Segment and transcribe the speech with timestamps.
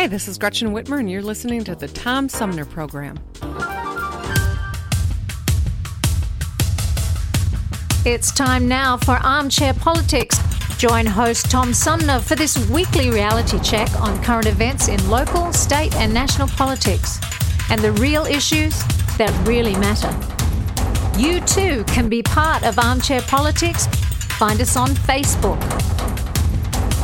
[0.00, 3.18] Hi, this is Gretchen Whitmer, and you're listening to the Tom Sumner Program.
[8.06, 10.38] It's time now for Armchair Politics.
[10.78, 15.94] Join host Tom Sumner for this weekly reality check on current events in local, state,
[15.96, 17.20] and national politics
[17.68, 18.82] and the real issues
[19.18, 20.08] that really matter.
[21.20, 23.86] You too can be part of Armchair Politics.
[24.38, 25.60] Find us on Facebook.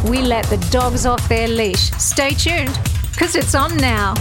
[0.09, 1.91] We let the dogs off their leash.
[1.99, 2.78] Stay tuned,
[3.11, 4.15] because it's on now.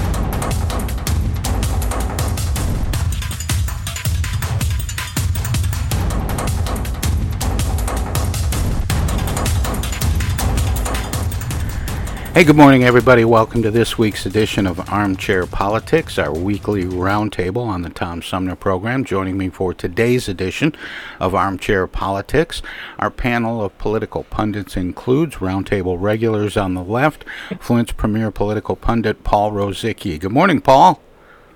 [12.35, 13.23] Hey, good morning, everybody.
[13.23, 18.57] Welcome to this week's edition of Armchair Politics, our weekly roundtable on the Tom Sumner
[18.57, 19.06] program.
[19.06, 20.75] Joining me for today's edition
[21.18, 22.62] of Armchair Politics,
[23.00, 27.24] our panel of political pundits includes roundtable regulars on the left,
[27.62, 30.19] Flint's premier political pundit, Paul Rozycki.
[30.19, 31.00] Good morning, Paul.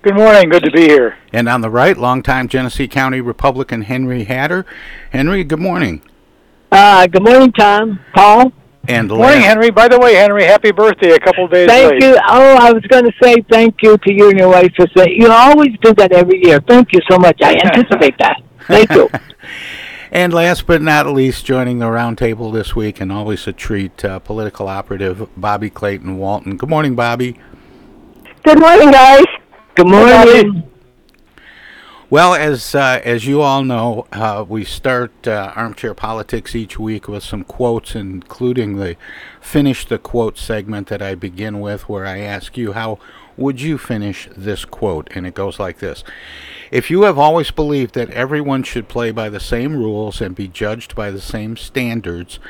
[0.00, 0.48] Good morning.
[0.48, 1.18] Good to be here.
[1.30, 4.64] And on the right, longtime Genesee County Republican Henry Hatter.
[5.10, 6.00] Henry, good morning.
[6.72, 8.00] Uh, good morning, Tom.
[8.14, 8.54] Paul.
[8.88, 9.70] And morning, Henry.
[9.70, 12.02] By the way, Henry, happy birthday a couple days Thank late.
[12.02, 12.16] you.
[12.28, 15.20] Oh, I was going to say thank you to you and your wife for saying
[15.20, 16.60] you always do that every year.
[16.66, 17.38] Thank you so much.
[17.42, 18.42] I anticipate that.
[18.66, 19.08] Thank you.
[20.12, 24.18] And last but not least, joining the roundtable this week, and always a treat, uh,
[24.18, 26.56] political operative Bobby Clayton Walton.
[26.56, 27.38] Good morning, Bobby.
[28.42, 29.24] Good morning, guys.
[29.76, 30.64] Good morning.
[32.10, 37.06] Well, as uh, as you all know, uh, we start uh, armchair politics each week
[37.06, 38.96] with some quotes, including the
[39.40, 42.98] finish the quote segment that I begin with, where I ask you how
[43.36, 46.02] would you finish this quote, and it goes like this:
[46.72, 50.48] If you have always believed that everyone should play by the same rules and be
[50.48, 52.40] judged by the same standards,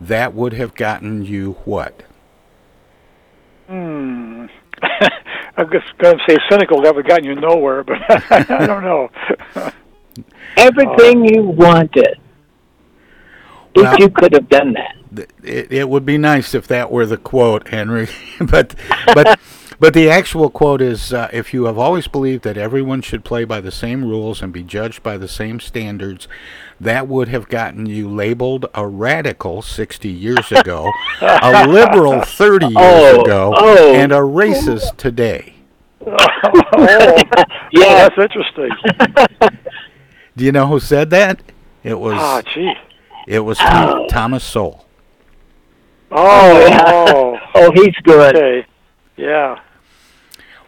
[0.00, 2.04] that would have gotten you what?
[3.66, 4.46] Hmm.
[5.56, 6.82] I'm just going to say cynical.
[6.82, 7.98] That would have gotten you nowhere, but
[8.30, 9.10] I don't know.
[10.56, 12.18] Everything you wanted.
[13.74, 15.28] Well- if you could have done that.
[15.42, 18.08] it, it would be nice if that were the quote, Henry.
[18.40, 18.74] but
[19.14, 19.38] but
[19.80, 23.44] but the actual quote is: uh, If you have always believed that everyone should play
[23.44, 26.28] by the same rules and be judged by the same standards,
[26.80, 30.90] that would have gotten you labeled a radical 60 years ago,
[31.20, 33.94] a liberal 30 years Oh, ago, oh.
[33.94, 35.54] and a racist today.
[36.06, 37.22] oh,
[37.72, 38.08] Yeah.
[38.08, 38.70] that's interesting.
[40.36, 41.40] Do you know who said that?
[41.82, 42.72] It was Ah, gee.
[43.28, 44.84] it was Thom- Thomas Sowell.
[46.10, 46.82] Oh, yeah.
[46.86, 48.36] oh, Oh, he's good.
[48.36, 48.66] okay.
[49.16, 49.60] Yeah.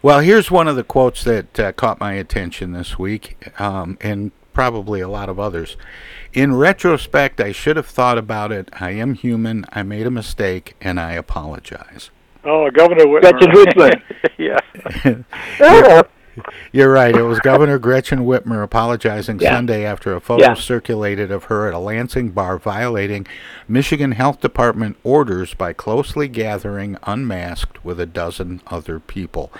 [0.01, 4.31] Well, here's one of the quotes that uh, caught my attention this week, um, and
[4.61, 5.77] probably a lot of others.
[6.33, 8.69] In retrospect, I should have thought about it.
[8.73, 9.67] I am human.
[9.71, 12.09] I made a mistake, and I apologize.
[12.43, 13.21] Oh, Governor Whitmer.
[13.21, 15.23] Gretchen Whitmer.
[15.61, 16.01] yeah.
[16.71, 17.15] You're right.
[17.15, 19.51] It was Governor Gretchen Whitmer apologizing Yeah.
[19.53, 20.53] Sunday after a photo Yeah.
[20.55, 23.27] circulated of her at a Lansing bar violating
[23.67, 29.51] Michigan Health Department orders by closely gathering unmasked with a dozen other people.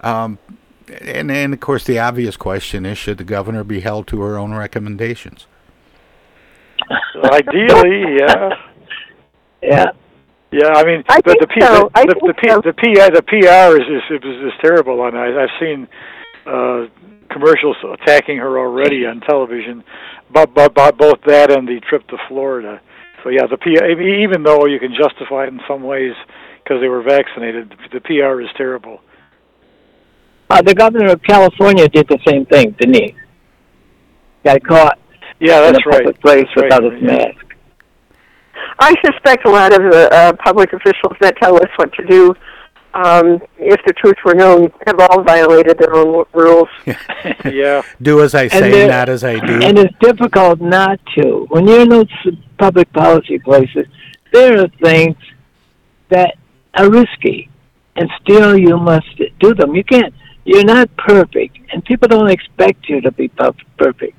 [0.00, 0.38] Um,
[0.88, 4.38] and, and of course, the obvious question is should the governor be held to her
[4.38, 5.46] own recommendations?
[7.24, 8.50] Ideally, yeah.
[9.62, 9.86] Yeah.
[10.52, 11.90] Yeah, I mean, I the, the, P, so.
[11.94, 12.60] I the, the, P, so.
[12.62, 15.88] the, PR, the PR is is, is, is terrible, and I, I've seen
[16.46, 16.86] uh,
[17.30, 19.84] commercials attacking her already on television,
[20.32, 22.80] but, but, but both that and the trip to Florida.
[23.22, 26.14] So yeah, the PR, even though you can justify it in some ways
[26.62, 29.00] because they were vaccinated, the PR is terrible.
[30.48, 33.14] Uh, the governor of California did the same thing, didn't he?
[34.44, 34.98] Got caught
[35.40, 36.20] Yeah, in a public right.
[36.20, 36.92] place That's without right.
[36.92, 37.42] his mask.
[38.78, 42.34] I suspect a lot of the uh, public officials that tell us what to do,
[42.94, 46.68] um, if the truth were known, have all violated their own w- rules.
[47.44, 47.82] yeah.
[48.00, 49.60] Do as I say, there- not as I do.
[49.62, 51.46] And it's difficult not to.
[51.50, 52.06] When you're in those
[52.58, 53.86] public policy places,
[54.32, 55.16] there are things
[56.10, 56.36] that
[56.74, 57.48] are risky,
[57.96, 59.74] and still you must do them.
[59.74, 60.14] You can't.
[60.46, 63.28] You're not perfect, and people don't expect you to be
[63.76, 64.16] perfect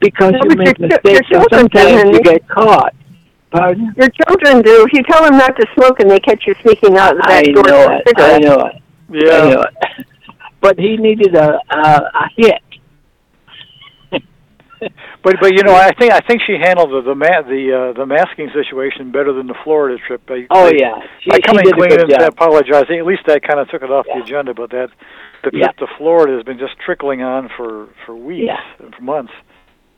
[0.00, 2.94] because No, you make your- your mistakes, and sometimes you get caught.
[3.50, 3.94] Pardon?
[3.96, 4.84] Your children do.
[4.86, 7.42] If you tell them not to smoke and they catch you sneaking out the I
[7.42, 8.12] back door know it.
[8.18, 8.82] I know it.
[9.10, 9.36] Yeah.
[9.36, 10.06] I know it.
[10.62, 12.62] But he needed a a, a hit.
[15.22, 17.98] But but you know I think I think she handled the the ma- the uh,
[17.98, 20.24] the masking situation better than the Florida trip.
[20.26, 21.00] By, Oh, by- yeah.
[21.22, 22.32] She- by she coming did a clean good and job.
[22.32, 22.98] apologizing.
[22.98, 24.54] At least that kind of took it off the agenda.
[24.54, 24.90] But that
[25.46, 25.86] the trip Yeah.
[25.86, 28.60] to Florida has been just trickling on for for weeks Yeah.
[28.84, 29.32] and for months.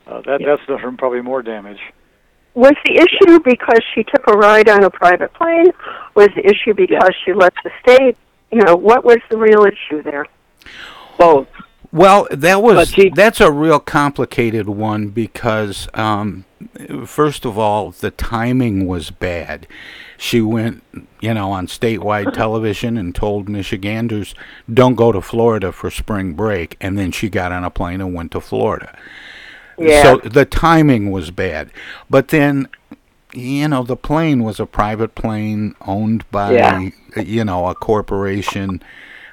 [0.07, 1.79] Uh, that that's done her probably more damage.
[2.55, 5.67] Was the issue because she took a ride on a private plane?
[6.15, 8.17] Was the issue because she left the state?
[8.51, 10.25] You know, what was the real issue there?
[11.17, 11.47] Both.
[11.91, 16.45] Well, that was that's a real complicated one because um,
[17.05, 19.67] first of all, the timing was bad.
[20.21, 20.83] She went,
[21.21, 24.35] you know, on statewide television and told Michiganders,
[24.71, 28.13] "Don't go to Florida for spring break," and then she got on a plane and
[28.13, 28.97] went to Florida.
[29.77, 30.03] Yeah.
[30.03, 31.71] So the timing was bad,
[32.09, 32.67] but then.
[33.31, 36.89] You know, the plane was a private plane owned by, Yeah.
[37.15, 38.81] you know, a corporation.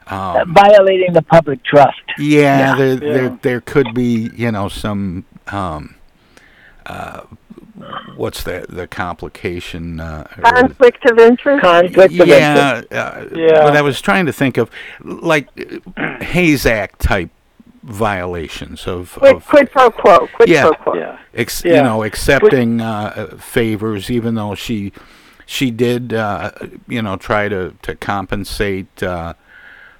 [0.08, 2.02] Um, Violating the public trust.
[2.18, 2.76] yeah, Yeah.
[2.76, 2.98] there, Yeah.
[3.14, 5.94] there there could be you know some um,
[6.84, 7.22] uh,
[8.16, 10.00] what's the the complication?
[10.00, 11.62] Uh, or- Conflict of interest?
[11.62, 12.92] Conflict of yeah, interest.
[12.92, 13.60] uh, Yeah.
[13.62, 14.70] But I was trying to think of
[15.02, 15.48] like
[16.22, 17.30] Hayes Act type
[17.82, 20.26] violations of, Quid, of quid pro quo.
[20.34, 20.94] Quid yeah, pro quo.
[20.94, 21.18] Yeah.
[21.34, 21.76] ex, Yeah.
[21.76, 24.92] you know, accepting uh, uh, favors, even though she
[25.48, 26.50] she did, uh,
[26.88, 29.34] you know, try to to compensate uh,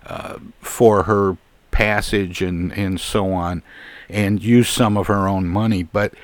[0.07, 1.37] uh, for her
[1.71, 3.63] passage and and so on,
[4.09, 5.85] and use some of her own money.
[5.85, 6.15] But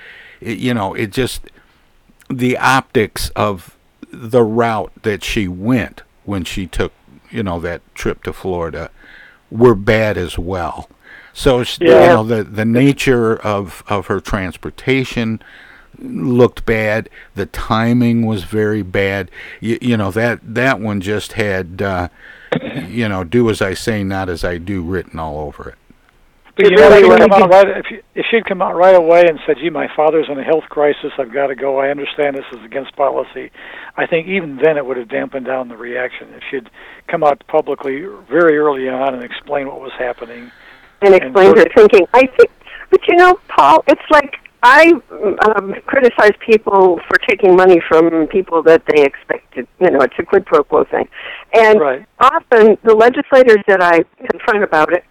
[0.41, 1.43] it, you know, it just
[2.33, 3.77] the optics of
[4.11, 6.93] the route that she went when she took,
[7.31, 8.91] you know, that trip to Florida
[9.51, 10.89] were bad as well.
[11.33, 15.41] So sh- you know the the nature of of her transportation
[15.99, 17.09] looked bad.
[17.35, 19.31] The timing was very bad.
[19.61, 22.09] You, you know that that one just had uh,
[22.87, 25.75] you know do as I say, not as I do written all over it.
[26.57, 28.75] But It you know, if she'd come out right if, she, if she'd come out
[28.77, 31.11] right away and said, "Gee, my father's in a health crisis.
[31.19, 31.79] I've got to go.
[31.79, 33.51] I understand this is against policy."
[33.97, 36.29] I think even then it would have dampened down the reaction.
[36.35, 36.69] If she'd
[37.09, 40.51] come out publicly very early on and explain what was happening.
[41.01, 42.07] and explained her thinking.
[42.15, 42.51] I think,
[42.91, 44.93] but you know, Paul, it's like I
[45.57, 49.67] um, criticize people for taking money from people that they expected.
[49.81, 51.09] You know, it's a quid pro quo thing,
[51.55, 52.05] and Right.
[52.21, 55.05] often the legislators that I confront about it,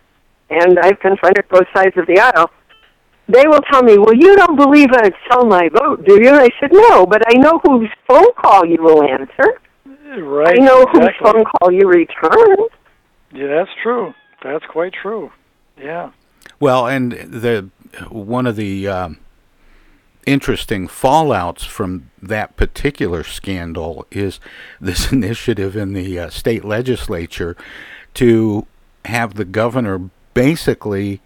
[0.52, 2.52] and I've confronted both sides of the aisle.
[3.28, 6.40] They will tell me, "Well, you don't believe I'd sell my vote, do you?" And
[6.40, 9.60] I said, "No, but I know whose phone call you will answer.
[10.18, 10.60] Right.
[10.60, 12.58] I know whose phone call you return."
[13.34, 14.14] Yeah, that's true.
[14.44, 15.32] That's quite true.
[15.78, 16.12] Yeah.
[16.60, 17.70] Well, and the
[18.10, 19.18] one of the um,
[20.26, 24.40] interesting fallouts from that particular scandal is
[24.80, 27.56] this initiative in the uh, state legislature
[28.16, 28.68] to
[29.06, 31.22] have the governor basically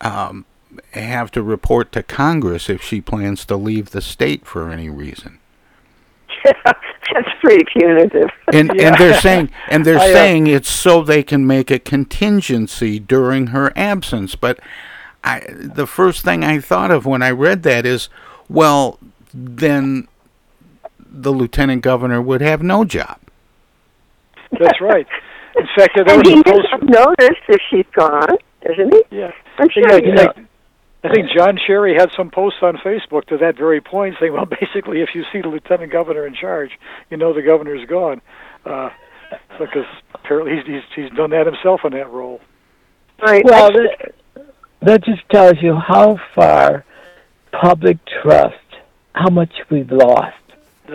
[0.00, 0.44] um,
[0.92, 5.38] have to report to Congress if she plans to leave the state for any reason.
[6.44, 8.28] That's pretty punitive.
[8.52, 11.78] And and they're saying and they're I, uh, saying it's so they can make a
[11.78, 14.34] contingency during her absence.
[14.34, 14.60] But
[15.24, 18.08] I the first thing I thought of when I read that is,
[18.48, 18.98] well,
[19.32, 20.08] then
[20.98, 23.18] the lieutenant governor would have no job.
[24.58, 25.06] That's right.
[25.58, 26.68] In fact, there and was he a post.
[26.70, 28.36] doesn't notice if she's gone,
[28.70, 29.02] isn't he?
[29.16, 29.32] Yeah.
[29.58, 30.34] I'm sure Yeah, he I does.
[30.34, 30.48] think-
[31.04, 34.46] I think John Cherry had some posts on Facebook to that very point, saying, "Well,
[34.60, 36.70] basically, if you see the lieutenant governor in charge,
[37.10, 38.20] you know the governor's gone."
[38.64, 38.88] Uh,
[39.58, 39.84] because
[40.14, 42.40] apparently he's, he's he's done that himself in that role.
[43.22, 43.44] Right.
[43.44, 44.14] Well, that,
[44.82, 46.84] that just tells you how far
[47.52, 48.56] public trust,
[49.14, 50.34] how much we've lost.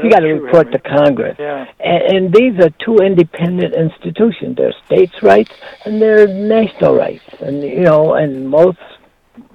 [0.03, 0.79] You got to true, report Henry.
[0.79, 1.35] to Congress.
[1.39, 1.65] Yeah.
[1.79, 4.57] And, and these are two independent institutions.
[4.57, 5.51] They're states' rights
[5.85, 7.23] and they're national rights.
[7.39, 8.79] And, you know, and most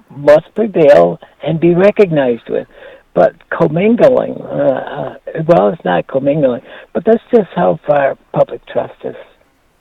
[0.09, 2.67] must prevail and be recognized with.
[3.13, 6.61] But commingling, uh, uh, well, it's not commingling,
[6.93, 9.15] but that's just how far public trust has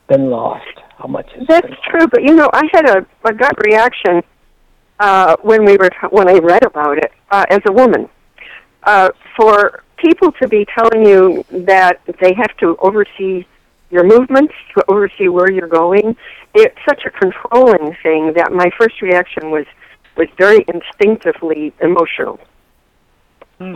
[0.09, 0.65] been lost.
[0.97, 4.23] How much it's That's been true, but you know, I had a, a gut reaction
[4.99, 8.09] uh, when we were when I read about it uh, as a woman.
[8.87, 13.45] Uh, for people to be telling you that they have to oversee
[13.91, 16.17] your movements, to oversee where you're going,
[16.55, 19.67] it's such a controlling thing that my first reaction was
[20.17, 22.41] was very instinctively emotional.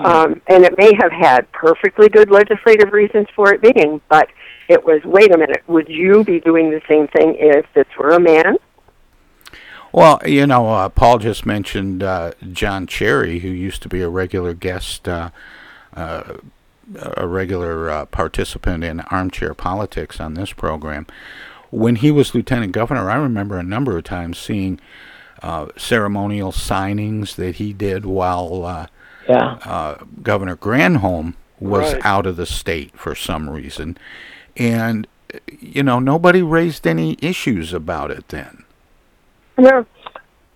[0.07, 4.29] Um, and it may have had perfectly good legislative reasons for it being, but
[4.69, 8.11] it was, wait a minute, would you be doing the same thing if this were
[8.11, 8.57] a man?
[9.93, 14.09] Well, you know, uh, Paul just mentioned uh, John Cherry, who used to be a
[14.09, 15.31] regular guest, uh,
[15.95, 16.35] uh,
[17.17, 21.07] a regular uh, participant in armchair politics on this program.
[21.71, 24.81] When he was lieutenant governor, I remember a number of times seeing
[25.43, 28.87] uh, ceremonial signings that he did while uh,
[29.29, 29.59] Yeah.
[29.65, 32.07] uh, Governor Granholm was Right.
[32.07, 33.97] out of the state for some reason,
[34.57, 35.07] and
[35.61, 38.65] you know nobody raised any issues about it then.
[39.61, 39.87] No.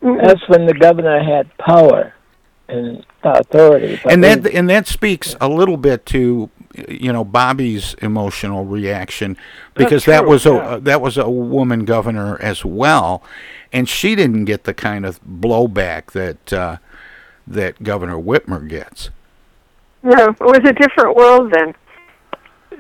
[0.01, 2.13] That's when the governor had power
[2.69, 3.99] and authority.
[4.03, 6.51] But and that we- and that speaks a little bit to
[6.89, 9.37] you know Bobby's emotional reaction
[9.75, 10.79] because that was a yeah.
[10.83, 13.23] that was a woman governor as well,
[13.73, 16.77] and she didn't get the kind of blowback that uh,
[17.47, 19.11] that Governor Whitmer gets.
[20.03, 21.75] No, it was a different world then.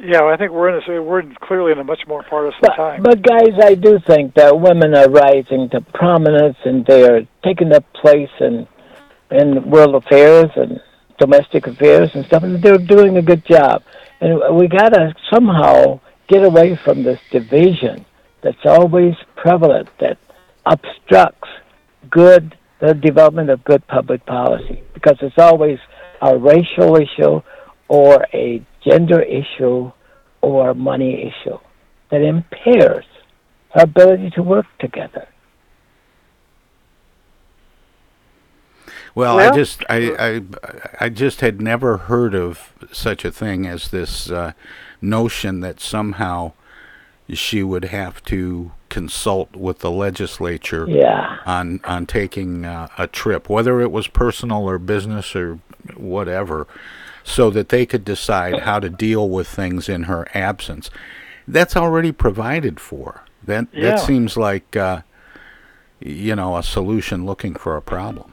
[0.00, 3.02] Yeah, I think we're in a we're clearly in a much more partisan But, time.
[3.02, 7.72] but guys, I do think that women are rising to prominence and they are taking
[7.72, 8.66] up place in
[9.30, 10.80] in world affairs and
[11.18, 13.82] domestic affairs and stuff, and they're doing a good job.
[14.20, 18.04] And we gotta somehow get away from this division
[18.42, 20.18] that's always prevalent that
[20.66, 21.48] obstructs
[22.10, 25.78] good the development of good public policy because it's always
[26.20, 27.40] a racial issue
[27.88, 29.90] or a gender issue
[30.40, 31.58] or money issue
[32.10, 33.04] that impairs
[33.74, 35.26] her ability to work together.
[39.14, 40.42] Well, Well- I just I, I
[41.06, 44.52] I just had never heard of such a thing as this uh,
[45.00, 46.52] notion that somehow
[47.32, 51.38] she would have to consult with the legislature Yeah.
[51.46, 55.58] on on taking uh, a trip, whether it was personal or business or
[55.96, 56.66] whatever,
[57.24, 60.90] so that they could decide how to deal with things in her absence.
[61.48, 63.22] That's already provided for.
[63.42, 63.90] That Yeah.
[63.90, 65.00] that seems like uh,
[66.00, 68.32] you know a solution looking for a problem.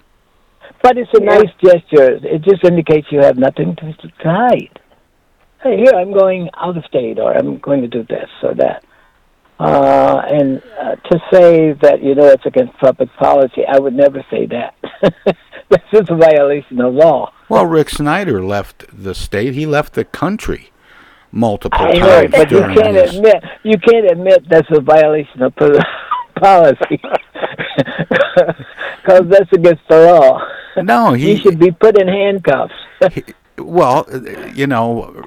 [0.83, 2.19] But it's a nice gesture.
[2.23, 4.79] It just indicates you have nothing to to hide.
[5.63, 8.83] Hey, here I'm going out of state, or I'm going to do this or that.
[9.59, 14.25] Uh, and uh, to say that you know it's against public policy, I would never
[14.31, 14.73] say that.
[15.71, 17.33] this is a violation of law.
[17.49, 19.53] Well, Rick Snyder left the state.
[19.53, 20.69] He left the country
[21.31, 23.15] multiple I know, times but you can't his.
[23.15, 25.55] admit you can't admit that's a violation of
[26.35, 27.01] policy
[29.01, 30.45] because that's against the law.
[30.77, 32.73] No, he should be put in handcuffs.
[33.57, 35.25] Well, uh, you know,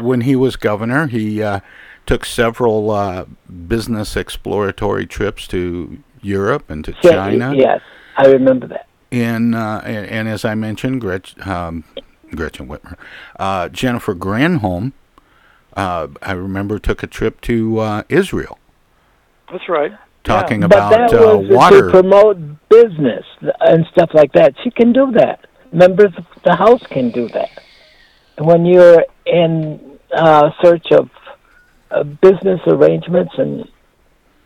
[0.00, 1.60] when he was governor, he uh,
[2.06, 3.26] took several uh,
[3.68, 7.54] business exploratory trips to Europe and to China.
[7.54, 7.80] Yes,
[8.16, 8.86] I remember that.
[9.12, 11.84] And, uh, and and as I mentioned, Gretchen, um,
[12.34, 12.96] Gretchen Whitmer,
[13.38, 14.92] uh, Jennifer Granholm,
[15.76, 18.58] uh, I remember took a trip to uh, Israel,
[19.50, 19.92] That's right.
[20.24, 21.86] talking but about that uh, was water.
[21.86, 22.38] to promote
[22.68, 23.24] business
[23.60, 24.54] and stuff like that.
[24.62, 25.46] She can do that.
[25.72, 27.50] Members of the House can do that.
[28.38, 31.10] When you're in uh, search of
[31.90, 33.68] uh, business arrangements and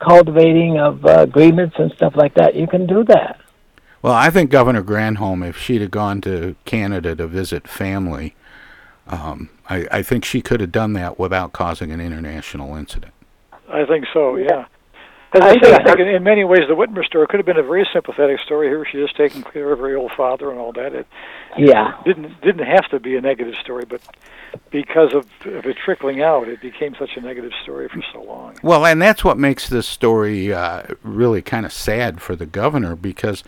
[0.00, 3.40] cultivating of uh, agreements and stuff like that, you can do that.
[4.04, 8.34] Well, I think Governor Granholm, if she'd have gone to Canada to visit family,
[9.06, 13.14] um, I, I think she could have done that without causing an international incident.
[13.66, 14.36] I think so.
[14.36, 14.66] Yeah.
[15.32, 17.46] As I, I said, I think in, in, many ways the Whitmer story could have
[17.46, 18.68] been a very sympathetic story.
[18.68, 20.94] Here she is taking care of her old father and all that.
[20.94, 21.06] It
[21.56, 24.02] yeah didn't didn't have to be a negative story, but
[24.68, 28.58] because of, of it trickling out, it became such a negative story for so long.
[28.62, 32.96] Well, and that's what makes this story uh, really kind of sad for the governor
[32.96, 33.42] because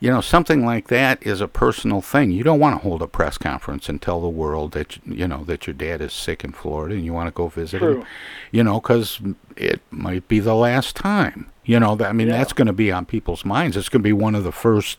[0.00, 2.30] you know, something like that is a personal thing.
[2.30, 5.44] You don't want to hold a press conference and tell the world that you know
[5.44, 8.00] that your dad is sick in Florida and you want to go visit True.
[8.00, 8.06] him.
[8.50, 9.20] You know, because
[9.56, 11.50] it might be the last time.
[11.64, 12.38] You know, I mean, yeah.
[12.38, 13.76] that's going to be on people's minds.
[13.76, 14.98] It's going to be one of the first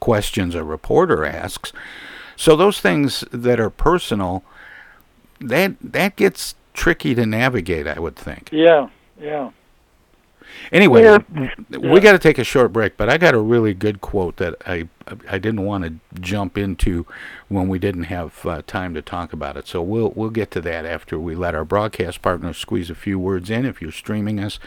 [0.00, 1.72] questions a reporter asks.
[2.34, 4.42] So those things that are personal,
[5.40, 7.86] that that gets tricky to navigate.
[7.86, 8.48] I would think.
[8.50, 8.88] Yeah.
[9.20, 9.50] Yeah.
[10.72, 11.18] Anyway, yeah.
[11.78, 14.56] we got to take a short break, but I got a really good quote that
[14.66, 14.88] I
[15.28, 17.06] I didn't want to jump into
[17.48, 19.66] when we didn't have uh, time to talk about it.
[19.66, 23.18] So we'll we'll get to that after we let our broadcast partners squeeze a few
[23.18, 23.64] words in.
[23.64, 24.58] If you're streaming us,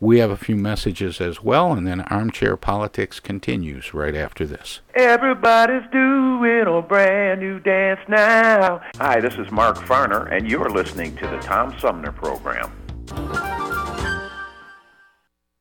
[0.00, 4.80] we have a few messages as well, and then armchair politics continues right after this.
[4.94, 8.80] Everybody's doing a brand new dance now.
[8.98, 12.70] Hi, this is Mark Farner, and you're listening to the Tom Sumner Program.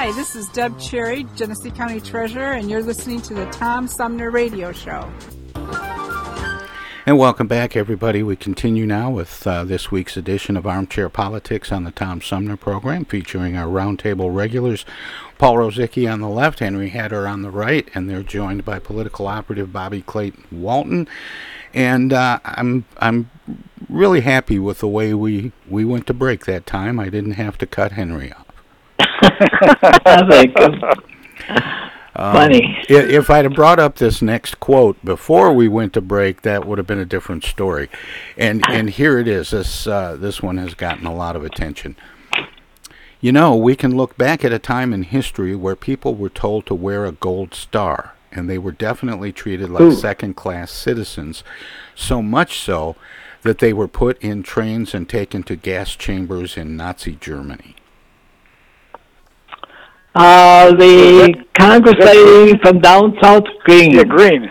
[0.00, 4.30] Hi, this is Deb Cherry, Genesee County Treasurer, and you're listening to the Tom Sumner
[4.30, 5.10] Radio Show.
[7.04, 8.22] And welcome back, everybody.
[8.22, 12.56] We continue now with uh, this week's edition of Armchair Politics on the Tom Sumner
[12.56, 14.86] program, featuring our roundtable regulars,
[15.36, 19.26] Paul Rozycki on the left, Henry Hatter on the right, and they're joined by political
[19.26, 21.08] operative Bobby Clayton Walton.
[21.74, 23.30] And uh, I'm I'm
[23.88, 27.00] really happy with the way we, we went to break that time.
[27.00, 28.47] I didn't have to cut Henry off.
[30.28, 30.56] Thank.
[32.18, 32.76] Um, Funny.
[32.88, 36.78] If I'd have brought up this next quote before we went to break, that would
[36.78, 37.88] have been a different story.
[38.36, 39.50] And and here it is.
[39.50, 41.94] This uh, this one has gotten a lot of attention.
[43.20, 46.66] You know, we can look back at a time in history where people were told
[46.66, 49.94] to wear a gold star, and they were definitely treated like Ooh.
[49.94, 51.42] second-class citizens.
[51.96, 52.94] So much so
[53.42, 57.74] that they were put in trains and taken to gas chambers in Nazi Germany.
[60.18, 63.92] Uh, the Congress lady from down south, Greene.
[63.92, 64.50] Yeah, Greene.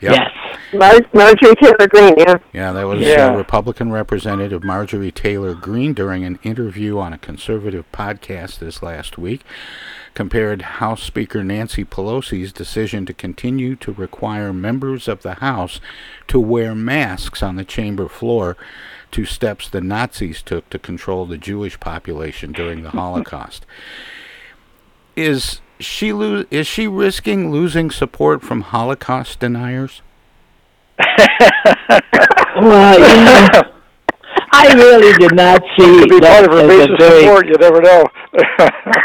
[0.00, 0.12] Yep.
[0.12, 0.30] Yes.
[0.74, 2.36] Mar- Marjorie Taylor Greene, yeah.
[2.52, 3.28] Yeah, that was Yeah.
[3.32, 9.16] uh, Republican Representative Marjorie Taylor Greene during an interview on a conservative podcast this last
[9.16, 9.42] week.
[10.14, 15.80] Compared House Speaker Nancy Pelosi's decision to continue to require members of the House
[16.26, 18.56] to wear masks on the chamber floor
[19.12, 23.64] to steps the Nazis took to control the Jewish population during the Holocaust.
[25.16, 30.02] Is she lo- is she risking losing support from Holocaust deniers?
[32.58, 33.72] Well, you know,
[34.52, 37.20] I really did not see Could be that part of her base of very.
[37.24, 37.46] support.
[37.48, 38.04] You never know.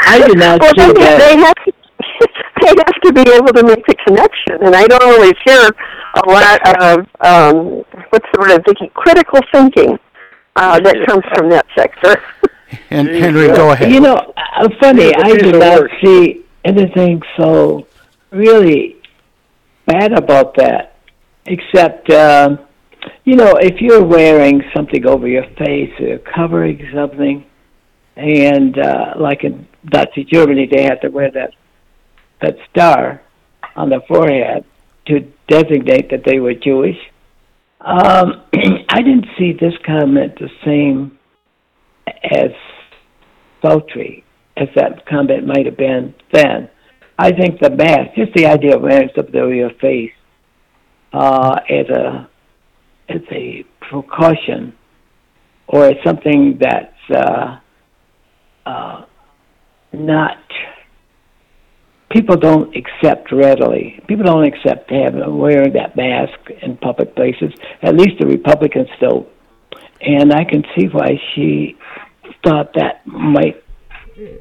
[0.06, 1.18] I did not Well, see then that.
[1.18, 1.72] they have to,
[2.62, 5.70] they have to be able to make the connection, and I don't always hear
[6.14, 8.90] a lot of um, what's the word I'm thinking?
[8.94, 9.98] Critical thinking
[10.56, 12.22] uh, that comes from that sector.
[12.90, 13.90] And Henry, go ahead.
[13.90, 17.86] You know, uh, funny, I a I did not see anything so
[18.30, 18.96] really
[19.86, 20.96] bad about that,
[21.46, 22.58] except, um,
[23.24, 27.44] you know, if you're wearing something over your face or covering something,
[28.16, 31.54] and uh, like in Nazi Germany, they had to wear that
[32.40, 33.22] that star
[33.76, 34.64] on the forehead
[35.06, 36.98] to designate that they were Jewish.
[37.80, 38.42] Um,
[38.88, 41.18] I didn't see this comment the same
[42.06, 42.50] as
[43.60, 44.24] sultry
[44.56, 46.68] as that comment might have been then.
[47.18, 50.12] I think the mask, just the idea of wearing something over your face,
[51.12, 52.28] uh, as a
[53.08, 54.74] as a precaution,
[55.66, 57.58] or as something that's uh,
[58.66, 59.04] uh,
[59.92, 60.38] not
[62.12, 64.00] people don't accept readily.
[64.06, 67.52] People don't accept having wearing that mask in public places.
[67.82, 69.26] At least the Republicans don't.
[70.00, 71.76] And I can see why she
[72.44, 73.62] thought that might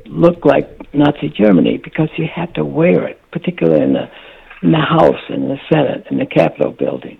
[0.06, 4.10] look like Nazi Germany because you had to wear it, particularly in the
[4.64, 7.20] in the House, in the Senate, in the Capitol building.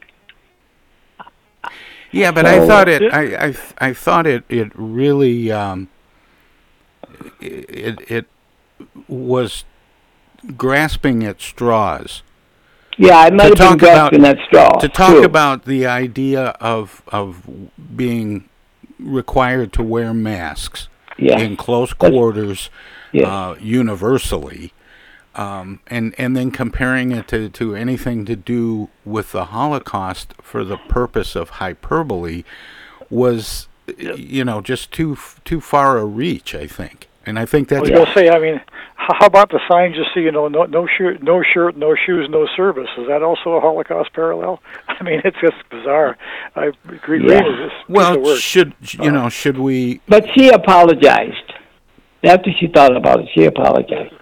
[2.12, 3.14] Yeah, but I thought it.
[3.14, 4.44] I, I I thought it.
[4.50, 5.52] It really.
[5.52, 5.88] Um,
[7.40, 8.26] it it
[9.08, 9.64] was
[10.58, 12.24] grasping at straws.
[12.98, 14.70] Yeah, I might have been talk grasping about- that straw.
[14.80, 15.24] To talk True.
[15.24, 17.44] about the idea of of
[17.96, 18.50] being
[19.02, 20.88] required to wear masks
[21.18, 21.40] Yeah.
[21.40, 22.70] in close quarters,
[23.12, 23.28] Yes.
[23.28, 24.74] uh, universally,
[25.36, 30.64] um, and and then comparing it to, to anything to do with the Holocaust for
[30.64, 32.44] the purpose of hyperbole
[33.10, 36.54] was, you know, just too too far a reach.
[36.56, 38.62] I think, and I think I that's was going to say, I mean,
[38.96, 42.28] how about the sign you see, you know, no, no shirt, no shirt, no shoes,
[42.30, 42.90] no service?
[42.98, 44.62] Is that also a Holocaust parallel?
[44.88, 46.18] I mean, it's just bizarre.
[46.56, 47.22] I agree.
[47.28, 47.42] Yeah.
[47.42, 48.16] Greene is piece well.
[48.16, 48.40] of work.
[48.40, 49.30] Should you uh, know?
[49.30, 50.02] Should we?
[50.08, 51.54] But she apologized.
[52.24, 54.14] After she thought about it, she apologized.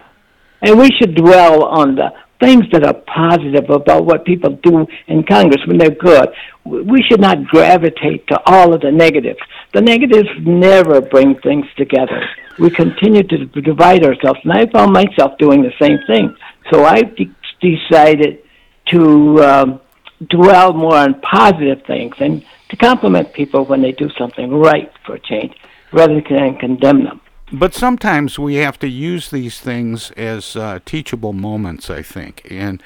[0.62, 5.22] And we should dwell on the things that are positive about what people do in
[5.24, 6.30] Congress when they're good.
[6.64, 9.38] We should not gravitate to all of the negatives.
[9.74, 12.26] The negatives never bring things together.
[12.58, 16.36] We continue to divide ourselves, and I found myself doing the same thing.
[16.70, 18.42] So I de- decided
[18.86, 19.80] to um,
[20.28, 25.14] dwell more on positive things and to compliment people when they do something right for
[25.14, 25.54] a change,
[25.92, 27.20] rather than condemn them.
[27.52, 32.46] But sometimes we have to use these things as uh, teachable moments, I think.
[32.48, 32.80] And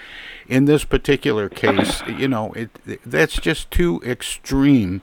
[0.49, 2.71] in this particular case, you know, it
[3.05, 5.03] that's just too extreme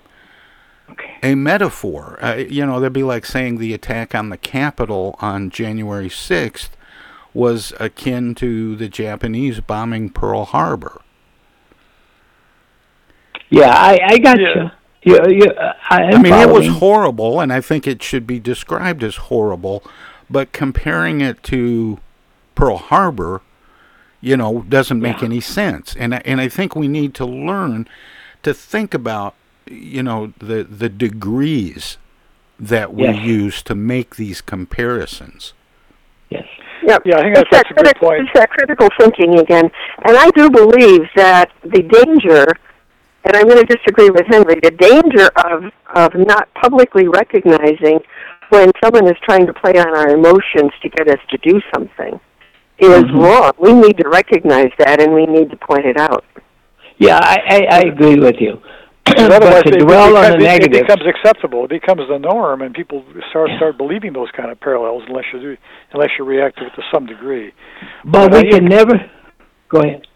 [1.23, 2.17] a metaphor.
[2.21, 6.69] Uh, you know, that'd be like saying the attack on the Capitol on January 6th
[7.33, 11.01] was akin to the Japanese bombing Pearl Harbor.
[13.49, 14.71] Yeah, I, I got you.
[15.03, 18.27] You, you, uh, I, am I mean, it was horrible, and I think it should
[18.27, 19.83] be described as horrible.
[20.29, 21.99] But comparing it to
[22.55, 23.41] Pearl Harbor,
[24.21, 25.95] you know, doesn't make any sense.
[25.95, 27.87] And I, and I think we need to learn
[28.43, 29.33] to think about,
[29.71, 31.97] you know, the the degrees
[32.59, 33.23] that we Yes.
[33.25, 35.53] use to make these comparisons.
[36.29, 36.45] Yes.
[36.83, 37.01] Yep.
[37.05, 38.21] Yeah, I think it's that's- that that's a good critical, point.
[38.21, 39.69] It's that critical thinking again.
[40.05, 42.45] And I do believe that the danger,
[43.25, 47.99] and I'm going to disagree with Henry, the danger of, of not publicly recognizing
[48.49, 52.19] when someone is trying to play on our emotions to get us to do something
[52.77, 53.23] is Mhm.
[53.23, 53.51] wrong.
[53.57, 56.25] We need to recognize that and we need to point it out.
[56.97, 58.59] Yeah, I, I, I agree with you.
[59.05, 61.65] Because but otherwise, to it, dwell on becomes, the it- it becomes acceptable.
[61.65, 65.39] It becomes the norm, and people start start believing those kind of parallels unless you
[65.39, 65.57] do,
[65.93, 67.51] unless you react to it to some degree.
[68.05, 68.93] but I we can never.
[69.69, 70.07] Go ahead.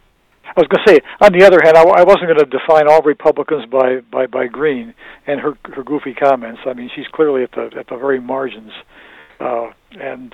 [0.57, 2.87] I was going to say, on the other hand, I, I wasn't going to define
[2.87, 4.93] all Republicans by, by, by Greene
[5.27, 6.61] and her her goofy comments.
[6.65, 8.71] I mean, she's clearly at the at the very margins,
[9.39, 10.33] uh, and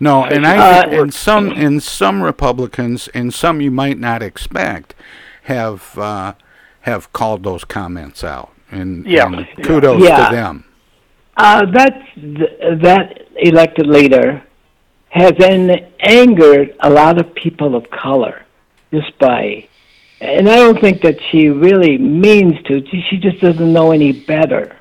[0.00, 4.22] No, and I it think in some in some Republicans and some you might not
[4.22, 4.94] expect
[5.44, 6.32] have uh,
[6.86, 10.28] have called those comments out, and, Yeah, and kudos Yeah.
[10.28, 10.64] to them.
[11.36, 14.42] Uh, that th- that elected leader
[15.10, 18.42] has an- angered a lot of people of color
[18.92, 19.66] just by,
[20.20, 22.82] and I don't think that she really means to.
[23.10, 24.72] She just doesn't know any better.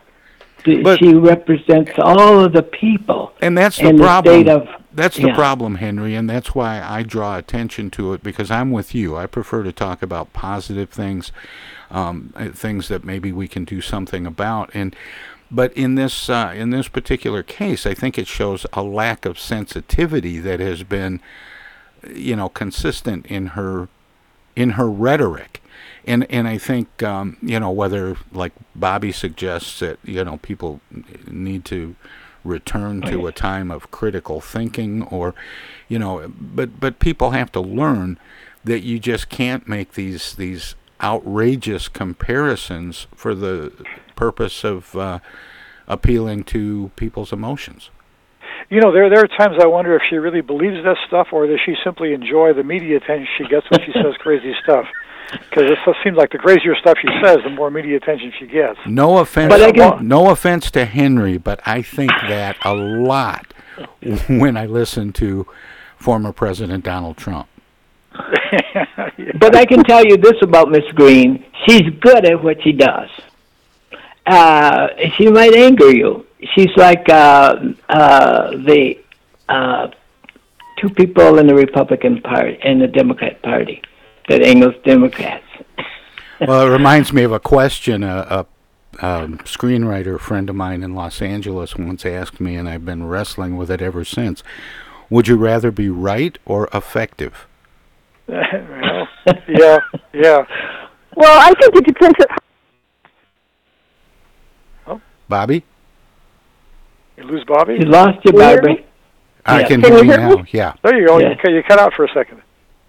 [0.84, 4.34] But- she represents all of the people, And that's the problem.
[4.36, 5.36] state of that's the yeah.
[5.36, 9.18] problem, Henry, and that's why I draw attention to it because I'm with you.
[9.18, 11.32] I prefer to talk about positive things,
[11.92, 14.70] um, uh, things that maybe we can do something about.
[14.74, 14.96] And
[15.52, 19.40] but in this uh, in this particular case, I think it shows a lack of
[19.40, 21.22] sensitivity that has been,
[22.10, 23.88] you know, consistent in her
[24.56, 25.62] in her rhetoric.
[26.06, 30.82] And and I think um, you know whether like Bobby suggests that you know people
[31.28, 31.96] need to
[32.44, 35.34] return to a time of critical thinking or
[35.88, 38.20] you know but but people have to learn
[38.64, 43.72] that you just can't make these these outrageous comparisons for the
[44.16, 45.20] purpose of uh,
[45.88, 47.90] appealing to people's emotions.
[48.70, 51.48] you know, there there are times I wonder if she really believes this stuff or
[51.48, 54.86] does she simply enjoy the media attention she gets when she says crazy stuff.
[55.32, 58.78] Because it seems like the crazier stuff she says, the more media attention she gets.
[58.86, 63.52] No offense, But can- no offense to Henry, but I think that a lot
[64.28, 65.48] when I listen to
[65.98, 67.48] former President Donald Trump.
[69.40, 73.10] But I can tell you this about Miss Greene: she's good at what she does.
[74.26, 76.26] Uh, she might anger you.
[76.54, 77.58] She's like uh,
[77.90, 78.98] uh, the
[79.48, 79.90] uh,
[80.78, 83.82] two people in the Republican Party and the Democrat Party
[84.28, 85.46] that angers Democrats.
[86.42, 88.46] well, it reminds me of a question a,
[89.00, 93.08] a um, screenwriter friend of mine in Los Angeles once asked me, and I've been
[93.08, 94.44] wrestling with it ever since.
[95.10, 97.46] Would you rather be right or effective?
[98.28, 99.08] Well,
[99.48, 99.78] yeah,
[100.14, 100.46] yeah.
[101.16, 102.16] Well, I think it depends
[104.88, 105.64] on Bobby?
[107.18, 107.74] You lose Bobby?
[107.80, 108.76] You lost you, Barbara.
[109.46, 109.68] I Yeah.
[109.68, 110.36] can Can hear you you hear now.
[110.38, 110.46] me?
[110.52, 110.74] Yeah.
[110.84, 111.18] There you go.
[111.20, 111.30] Yeah.
[111.30, 112.42] You, cut- you cut out for a second.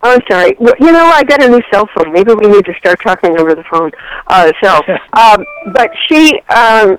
[0.03, 0.55] Oh, I'm sorry.
[0.59, 2.12] Well, you know, I got a new cell phone.
[2.12, 3.90] Maybe we need to start talking over the phone.
[4.27, 4.81] Uh, so,
[5.14, 6.99] um, but she, um,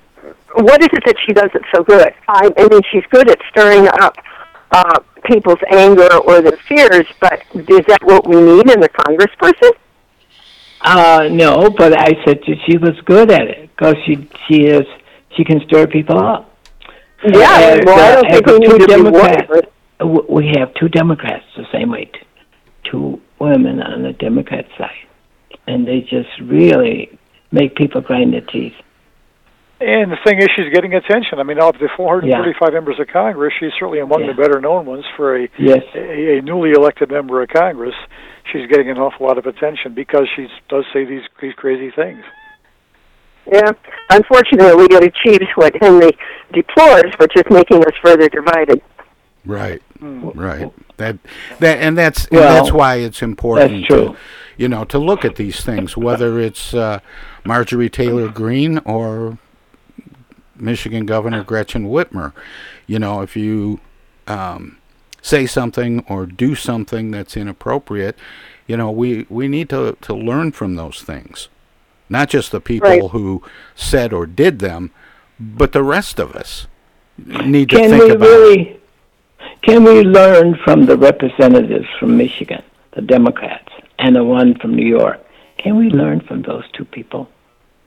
[0.56, 2.14] what is it that she does that's so good?
[2.28, 4.16] I, I mean, she's good at stirring up
[4.72, 7.06] uh, people's anger or their fears.
[7.20, 9.72] But is that what we need in a congressperson?
[10.82, 14.86] Uh, no, but I said she was good at it because she she is
[15.36, 16.54] she can stir people up.
[17.24, 20.30] Yeah, And, well, I uh, don't think we two need to be Democrats- worried.
[20.30, 22.12] We have two Democrats the same way,
[22.84, 25.08] two women on the Democrat side,
[25.66, 27.18] and they just really
[27.52, 28.76] make people grind their teeth.
[29.80, 31.38] And the thing is, she's getting attention.
[31.40, 34.28] I mean, of the 435 members of Congress, she's certainly among Yeah.
[34.34, 35.84] the better known ones for a, Yes.
[35.94, 37.94] a a newly elected member of Congress.
[38.52, 42.24] She's getting an awful lot of attention because she does say these these crazy things.
[43.52, 43.72] Yeah.
[44.10, 46.12] Unfortunately, we it achieves what Henry
[46.54, 48.82] deplores, which is making us further divided.
[49.46, 49.82] Right.
[50.02, 50.72] Right.
[50.98, 51.18] That
[51.60, 54.06] that and that's and that's why it's important that's true.
[54.14, 54.18] to
[54.58, 57.00] you know to look at these things whether it's uh,
[57.46, 59.38] Marjorie Taylor Greene or
[60.60, 62.34] Michigan Governor Gretchen Whitmer.
[62.86, 63.80] You know, if you
[64.28, 64.78] um,
[65.22, 68.18] say something or do something that's inappropriate,
[68.68, 71.50] you know, we we need to to learn from those things.
[72.10, 73.10] Not just the people Right.
[73.12, 73.44] who
[73.76, 74.92] said or did them,
[75.40, 76.68] but the rest of us
[77.18, 78.30] need to Can think we about it.
[78.32, 78.80] really?
[79.62, 84.86] Can we learn from the representatives from Michigan, the Democrats, and the one from New
[84.86, 85.20] York?
[85.58, 87.30] Can we learn from those two people,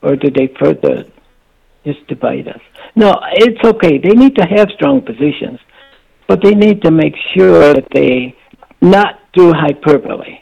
[0.01, 1.05] or do they further
[1.85, 2.61] just divide us?
[2.95, 3.97] No, it's okay.
[3.97, 5.59] They need to have strong positions,
[6.27, 8.35] but they need to make sure that they
[8.81, 10.39] not do hyperbole,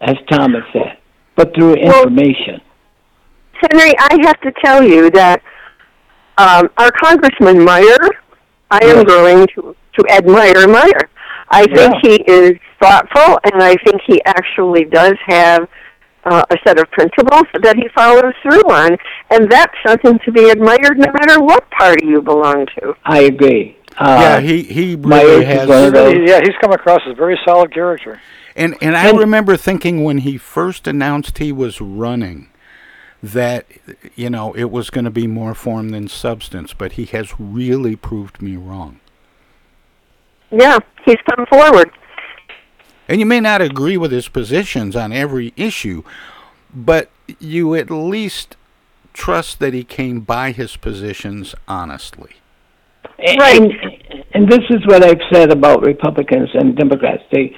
[0.00, 0.98] as Thomas said,
[1.36, 2.60] but through information.
[3.52, 5.42] Henry, I have to tell you that
[6.38, 8.08] um, our Congressman Meijer,
[8.70, 11.08] I am growing to, to admire Meijer.
[11.48, 15.68] I think he is thoughtful, and I think he actually does have
[16.26, 18.96] uh, a set of principles that he follows through on,
[19.30, 22.94] and that's something to be admired no matter what party you belong to.
[23.04, 23.78] I agree.
[23.96, 25.68] Uh, yeah, he he my really age has.
[25.68, 26.26] one of.
[26.26, 28.20] Yeah, he's come across as a very solid character.
[28.54, 32.50] And and I remember thinking when he first announced he was running
[33.22, 33.66] that
[34.14, 37.96] you know it was going to be more form than substance, but he has really
[37.96, 39.00] proved me wrong.
[40.50, 41.90] Yeah, he's come forward.
[43.08, 46.02] And you may not agree with his positions on every issue,
[46.74, 48.56] but you at least
[49.12, 52.32] trust that he came by his positions honestly.
[53.18, 53.72] And,
[54.34, 57.22] and this is what I've said about Republicans and Democrats.
[57.32, 57.56] They,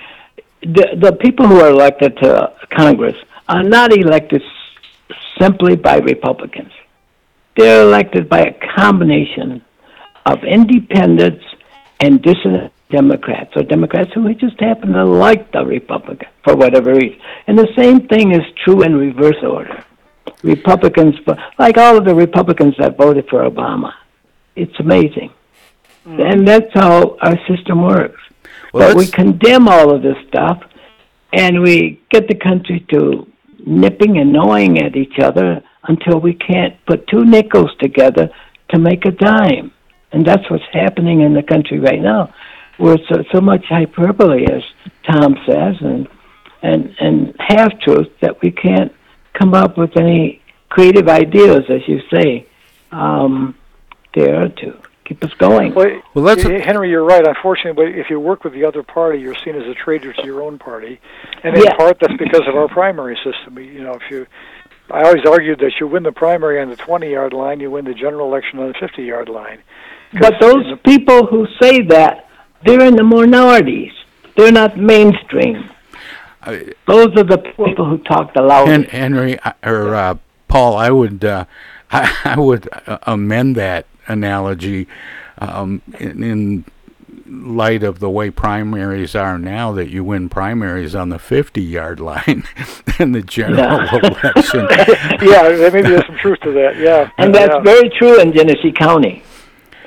[0.62, 3.16] the, the people who are elected to Congress
[3.48, 6.70] are not elected s- simply by Republicans.
[7.56, 9.64] They're elected by a combination
[10.26, 11.44] of independents
[11.98, 17.20] and dissident Democrats, or Democrats who just happen to like the Republican for whatever reason.
[17.46, 19.84] And the same thing is true in reverse order.
[20.42, 21.16] Republicans,
[21.58, 23.92] like all of the Republicans that voted for Obama,
[24.56, 25.30] it's amazing.
[26.06, 26.32] Mm.
[26.32, 28.20] And that's how our system works.
[28.72, 30.62] Well, but we condemn all of this stuff,
[31.32, 33.30] and we get the country to
[33.66, 38.30] nipping and gnawing at each other until we can't put two nickels together
[38.70, 39.72] to make a dime.
[40.12, 42.32] And that's what's happening in the country right now.
[42.78, 44.62] Where so, so much hyperbole, as
[45.04, 46.08] Tom says, and
[46.62, 48.92] and and half truth that we can't
[49.34, 52.46] come up with any creative ideas, as you say,
[52.92, 53.54] um,
[54.14, 55.74] there to keep us going.
[55.74, 57.26] Well, Well, let's- Henry, you're right.
[57.26, 60.24] Unfortunately, but if you work with the other party, you're seen as a traitor to
[60.24, 61.00] your own party,
[61.42, 61.74] and in Yeah.
[61.76, 63.58] part that's because of our primary system.
[63.58, 64.26] You know, if you,
[64.90, 67.94] I always argued that you win the primary on the 20-yard line, you win the
[67.94, 69.58] general election on the 50-yard line.
[70.20, 72.27] But those people who say that,
[72.64, 73.92] they're in the minorities.
[74.36, 75.68] They're not mainstream.
[76.86, 78.90] Those are the people who talk the loudest.
[78.90, 80.14] Hen- Henry or uh,
[80.46, 81.44] Paul, I would uh,
[81.90, 84.86] I, I would uh, amend that analogy
[85.38, 86.64] um, in, in
[87.26, 89.72] light of the way primaries are now.
[89.72, 92.44] That you win primaries on the fifty-yard line
[92.98, 93.96] in the general Yeah.
[93.96, 94.66] election.
[95.28, 96.76] yeah, maybe there's some truth to that.
[96.76, 97.60] Yeah, and that's yeah.
[97.60, 99.22] very true in Genesee County.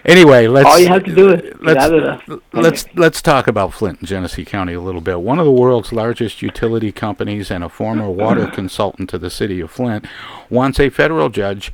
[0.03, 4.07] Anyway, let's All you have to do is let's let's let's talk about Flint and
[4.07, 5.21] Genesee County a little bit.
[5.21, 9.59] One of the world's largest utility companies and a former water consultant to the city
[9.59, 10.07] of Flint
[10.49, 11.71] wants a federal judge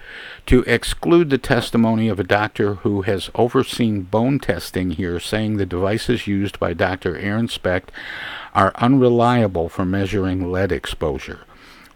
[0.47, 5.65] to exclude the testimony of a doctor who has overseen bone testing here, saying the
[5.65, 7.17] devices used by Dr.
[7.17, 7.91] Aaron Specht
[8.53, 11.46] are unreliable for measuring lead exposure.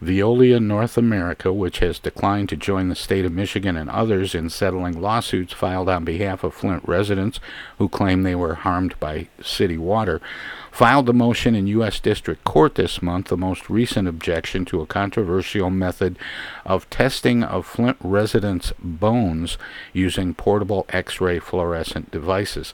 [0.01, 4.49] Veolia North America, which has declined to join the state of Michigan and others in
[4.49, 7.39] settling lawsuits filed on behalf of Flint residents
[7.77, 10.19] who claim they were harmed by city water,
[10.71, 11.99] filed a motion in U.S.
[11.99, 16.17] District Court this month, the most recent objection to a controversial method
[16.65, 19.59] of testing of Flint residents' bones
[19.93, 22.73] using portable X ray fluorescent devices.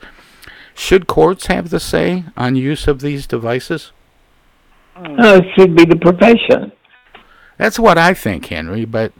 [0.74, 3.92] Should courts have the say on use of these devices?
[4.96, 6.72] Uh, it should be the profession.
[7.58, 9.12] That's what I think, Henry, but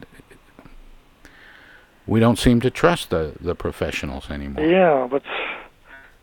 [2.06, 4.66] we don't seem to trust the, the professionals anymore.
[4.66, 5.24] Yeah, but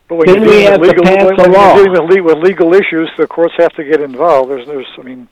[0.09, 1.75] but when Then you're we dealing have with to legal pass when, a when law.
[1.77, 4.51] you're dealing with, le- with legal issues, the courts have to get involved.
[4.51, 5.29] There's there's I mean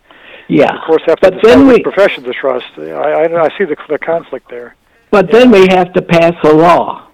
[0.49, 0.73] Yeah.
[0.73, 2.67] the courts have to But decide then which we- profession to trust.
[2.79, 4.75] I, I I see the the conflict there.
[5.11, 7.09] But then we have to pass a law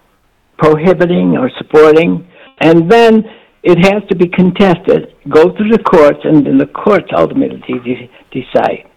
[0.57, 2.27] prohibiting or supporting,
[2.59, 3.29] and then
[3.63, 8.09] it has to be contested, go through the courts, and then the courts ultimately de-
[8.31, 8.88] decide.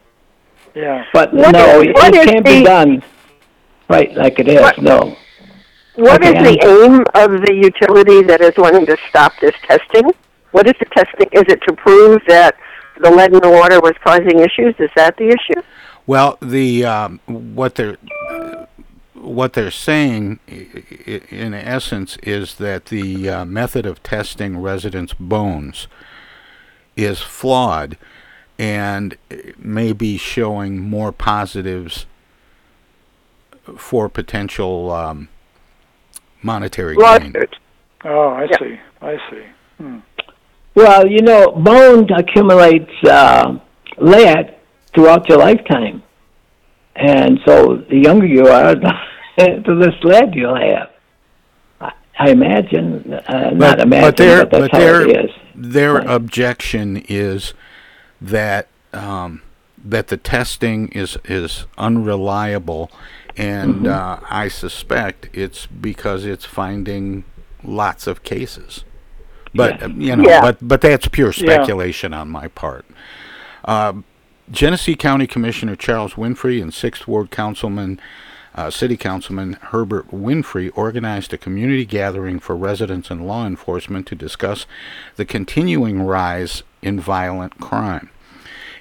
[0.75, 1.05] Yeah.
[1.13, 3.03] But What no, is- it, what it is can't be the- done
[3.89, 4.61] right like it is.
[4.61, 5.17] What- No.
[5.97, 10.11] What is Okay, the aim of the utility that is wanting to stop this testing?
[10.53, 11.29] What is the testing?
[11.33, 12.57] Is it to prove that
[12.99, 14.75] the lead in the water was causing issues?
[14.79, 15.61] Is that the issue?
[16.07, 17.99] Well, the um, what they're
[19.15, 20.67] what they're saying, i-
[21.07, 25.87] i- in essence, is that the uh, method of testing residents' bones
[26.97, 27.97] is flawed,
[28.63, 29.17] and
[29.59, 32.07] may be showing more positives
[33.77, 35.29] for potential um,
[36.43, 37.03] monetary gain.
[37.33, 37.59] Lawsuits.
[38.05, 38.59] Oh, I Yeah.
[38.61, 38.81] see.
[39.01, 39.43] I see.
[39.79, 39.99] Hmm.
[40.77, 43.59] Well, you know, bone accumulates uh,
[43.99, 44.55] lead
[44.95, 46.05] throughout your lifetime,
[46.95, 48.77] and so the younger you are,
[49.39, 50.91] the less lead you'll have.
[51.81, 55.31] I, I imagine, uh, not imagine, but, their, that's but how their, it is.
[55.57, 57.55] Their objection is
[58.23, 59.43] that um,
[59.85, 62.91] that the testing is is unreliable,
[63.37, 63.91] and Mhm.
[63.91, 67.25] uh, I suspect it's because it's finding
[67.65, 68.85] lots of cases.
[69.55, 69.85] But Yeah.
[69.87, 70.41] uh, you know, Yeah.
[70.41, 71.45] but but that's pure Yeah.
[71.55, 72.85] speculation on my part.
[73.65, 74.05] Um,
[74.51, 77.99] Genesee County Commissioner Charles Winfrey and Sixth Ward Councilman,
[78.55, 84.15] uh, City Councilman Herbert Winfrey organized a community gathering for residents and law enforcement to
[84.15, 84.67] discuss
[85.17, 88.11] the continuing rise in violent crime.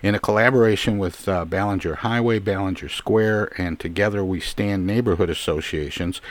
[0.04, 6.22] In a collaboration with uh, Ballinger Highway, Ballinger Square, and Together We Stand neighborhood associations,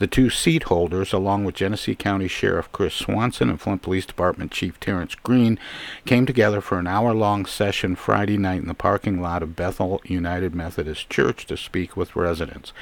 [0.00, 4.50] the two seat holders, along with Genesee County Sheriff Chris Swanson and Flint Police Department
[4.50, 5.60] Chief Terrence Green,
[6.04, 10.00] came together for an hour long session Friday night in the parking lot of Bethel
[10.04, 12.72] United Methodist Church to speak with residents.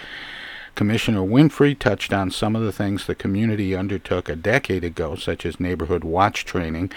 [0.74, 5.44] Commissioner Winfrey touched on some of the things the community undertook a decade ago, such
[5.44, 6.90] as neighborhood watch training,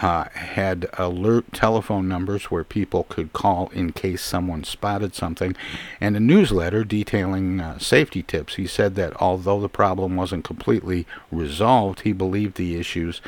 [0.00, 5.56] uh, had alert telephone numbers where people could call in case someone spotted something,
[6.00, 8.54] and a newsletter detailing uh, safety tips.
[8.54, 13.20] He said that although the problem wasn't completely resolved, he believed the issues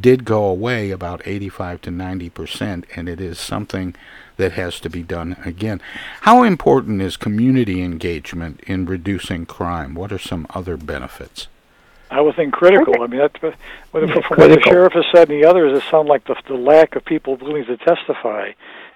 [0.00, 3.94] did go away about 85 to 90 percent, and it is something
[4.36, 5.80] that has to be done again.
[6.22, 9.94] How important is community engagement in reducing crime?
[9.94, 11.48] What are some other benefits?
[12.10, 13.02] I would think critical.
[13.02, 13.54] I mean, that's what,
[13.90, 16.36] what, Yeah, from what the sheriff has said and the others, it sounds like the,
[16.48, 18.52] the lack of people willing to testify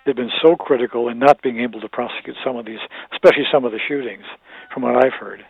[0.06, 2.80] have been so critical in not being able to prosecute some of these,
[3.12, 4.24] especially some of the shootings,
[4.72, 5.44] from what I've heard.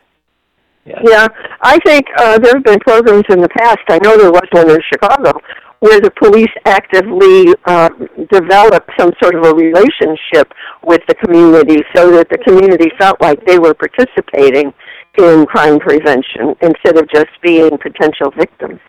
[0.84, 1.28] Yeah,
[1.62, 3.78] I think uh, there have been programs in the past.
[3.88, 5.40] I know there was one in Chicago
[5.78, 7.88] where the police actively uh,
[8.30, 10.52] developed some sort of a relationship
[10.84, 14.72] with the community, so that the community felt like they were participating
[15.18, 18.80] in crime prevention instead of just being potential victims.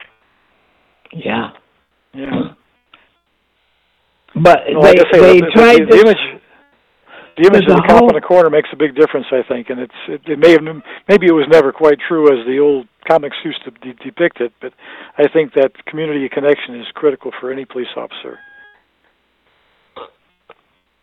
[1.12, 1.52] Yeah.
[2.14, 2.54] Yeah.
[4.36, 6.42] But No, like they I say, they the, the, tried the, to image.
[7.36, 9.26] The image There's of the a cop whole- in the corner makes a big difference,
[9.32, 10.62] I think, and it's it, it may have
[11.10, 14.54] maybe it was never quite true as the old comics used to de- depict it,
[14.62, 14.72] but
[15.18, 18.38] I think that community connection is critical for any police officer.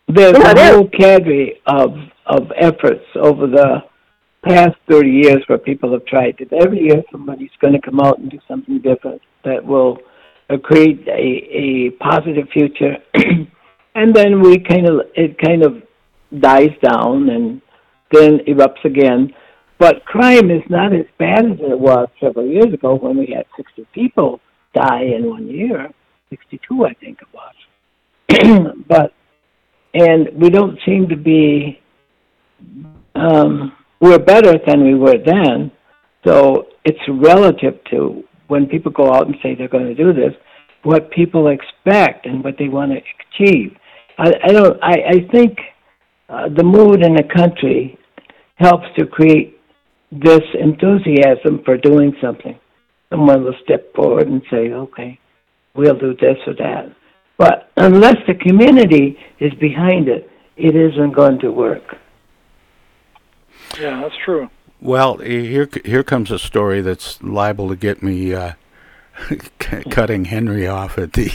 [0.08, 1.94] There's a whole cadre of
[2.26, 3.82] of efforts over the
[4.44, 6.52] past 30 years where people have tried it.
[6.52, 9.98] Every year, somebody's going to come out and do something different that will
[10.58, 12.96] create a a positive future,
[13.94, 15.82] and then we kind of it kind of
[16.40, 17.62] dies down and
[18.12, 19.32] then erupts again.
[19.78, 23.46] But crime is not as bad as it was several years ago when we had
[23.56, 24.40] 60 people
[24.74, 25.88] die in one year,
[26.28, 28.74] 62, I think it was.
[28.88, 29.14] but
[29.94, 31.80] and we don't seem to be
[33.14, 35.70] um, we're better than we were then.
[36.26, 40.34] So it's relative to when people go out and say they're going to do this,
[40.82, 43.00] what people expect and what they want to
[43.44, 43.76] achieve.
[44.18, 44.78] I, I don't.
[44.82, 45.58] I, I think
[46.28, 47.98] uh, the mood in the country
[48.56, 49.58] helps to create
[50.10, 52.58] this enthusiasm for doing something.
[53.10, 55.18] Someone will step forward and say, "Okay,
[55.74, 56.94] we'll do this or that."
[57.38, 61.96] But unless the community is behind it, it isn't going to work.
[63.78, 64.50] Yeah, that's true.
[64.80, 68.52] Well, here here comes a story that's liable to get me uh,
[69.58, 71.30] cutting Henry off at the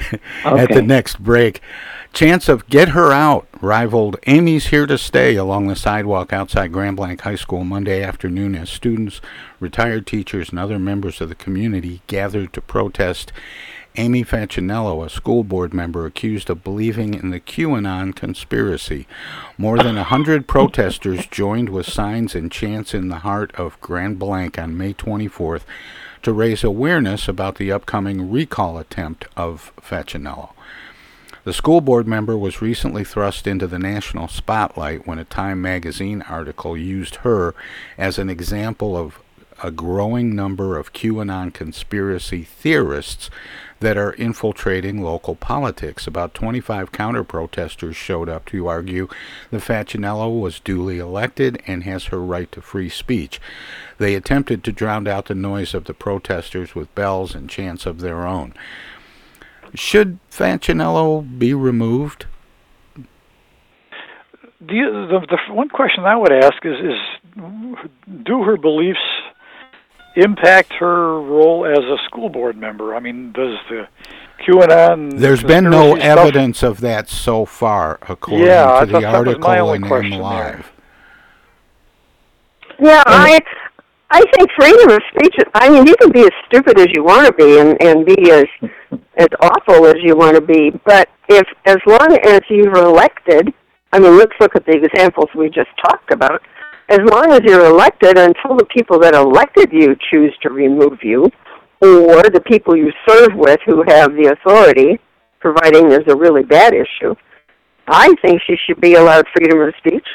[0.44, 1.60] at the next break.
[2.12, 6.96] Chance of Get Her Out rivaled Amy's Here to Stay along the sidewalk outside Grand
[6.96, 9.20] Blanc High School Monday afternoon as students,
[9.60, 13.32] retired teachers, and other members of the community gathered to protest
[13.96, 19.08] Amy Facchinello, a school board member accused of believing in the QAnon conspiracy.
[19.58, 24.18] More than a hundred protesters joined with signs and chants in the heart of Grand
[24.18, 25.62] Blanc on May 24th
[26.22, 30.50] to raise awareness about the upcoming recall attempt of Facchinello.
[31.42, 36.22] The school board member was recently thrust into the national spotlight when a Time magazine
[36.22, 37.54] article used her
[37.98, 39.18] as an example of
[39.62, 43.30] a growing number of QAnon conspiracy theorists
[43.80, 46.06] that are infiltrating local politics.
[46.06, 49.08] About 25 counter protesters showed up to argue
[49.50, 53.40] that Facchinello was duly elected and has her right to free speech.
[53.98, 58.00] They attempted to drown out the noise of the protesters with bells and chants of
[58.00, 58.54] their own.
[59.74, 62.26] Should Facchinello be removed?
[64.60, 66.98] the, the the one question I would ask is is
[68.24, 68.98] do her beliefs
[70.16, 72.94] impact her role as a school board member?
[72.94, 73.86] I mean, does the
[74.46, 78.92] QAnon There's been no stuff- evidence of that so far, according Yeah, to thought the
[79.00, 80.20] that was my article only in M question there.
[80.22, 80.72] Live.
[82.80, 83.38] Yeah, I
[84.12, 85.36] I think freedom of speech.
[85.54, 88.30] I mean, you can be as stupid as you want to be, and and be
[88.32, 88.44] as
[89.18, 90.70] as awful as you want to be.
[90.84, 93.52] But if as long as you're elected,
[93.92, 96.40] I mean, let's look at the examples we just talked about.
[96.90, 101.30] As long as you're elected, until the people that elected you choose to remove you,
[101.80, 104.98] or the people you serve with who have the authority,
[105.38, 107.14] providing there's a really bad issue,
[107.86, 110.06] I think she should be allowed freedom of speech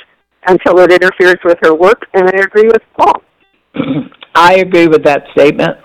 [0.48, 3.22] until it interferes with her work, and I agree with Paul.
[4.36, 5.78] I agree with that statement.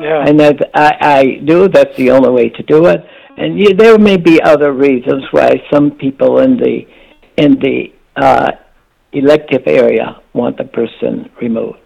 [0.00, 0.24] Yeah.
[0.26, 1.68] And that I, I do.
[1.68, 3.00] That's the only way to do it.
[3.36, 6.86] And you, there may be other reasons why some people in the
[7.36, 8.50] in the uh,
[9.12, 11.78] elective area want the person removed.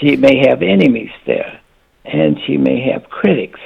[0.00, 1.60] She may have enemies there,
[2.04, 3.60] and she may have critics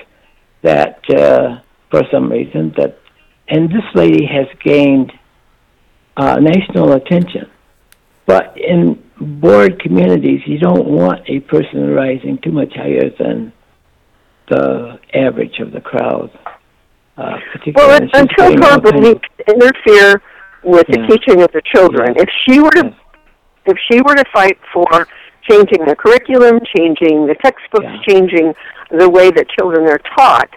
[0.62, 1.60] that, uh,
[1.90, 2.98] for some reason, that.
[3.46, 5.12] And this lady has gained
[6.16, 7.50] uh, national attention.
[8.26, 13.52] But in board communities, you don't want a person rising too much higher than
[14.48, 16.30] the average of the crowd.
[17.16, 20.22] Uh, Well, particularly un- when she's until getting her all kinds beliefs interfere
[20.62, 20.96] with Yeah.
[20.96, 22.94] the teaching of the children, if she were to,
[23.66, 25.06] if she were to fight for
[25.48, 28.54] changing the curriculum, changing the textbooks, changing
[28.90, 30.50] the way that children are taught,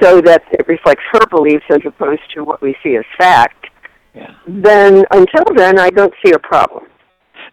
[0.00, 3.66] so that it reflects her beliefs as opposed to what we see as fact,
[4.46, 6.86] then until then, I don't see a problem.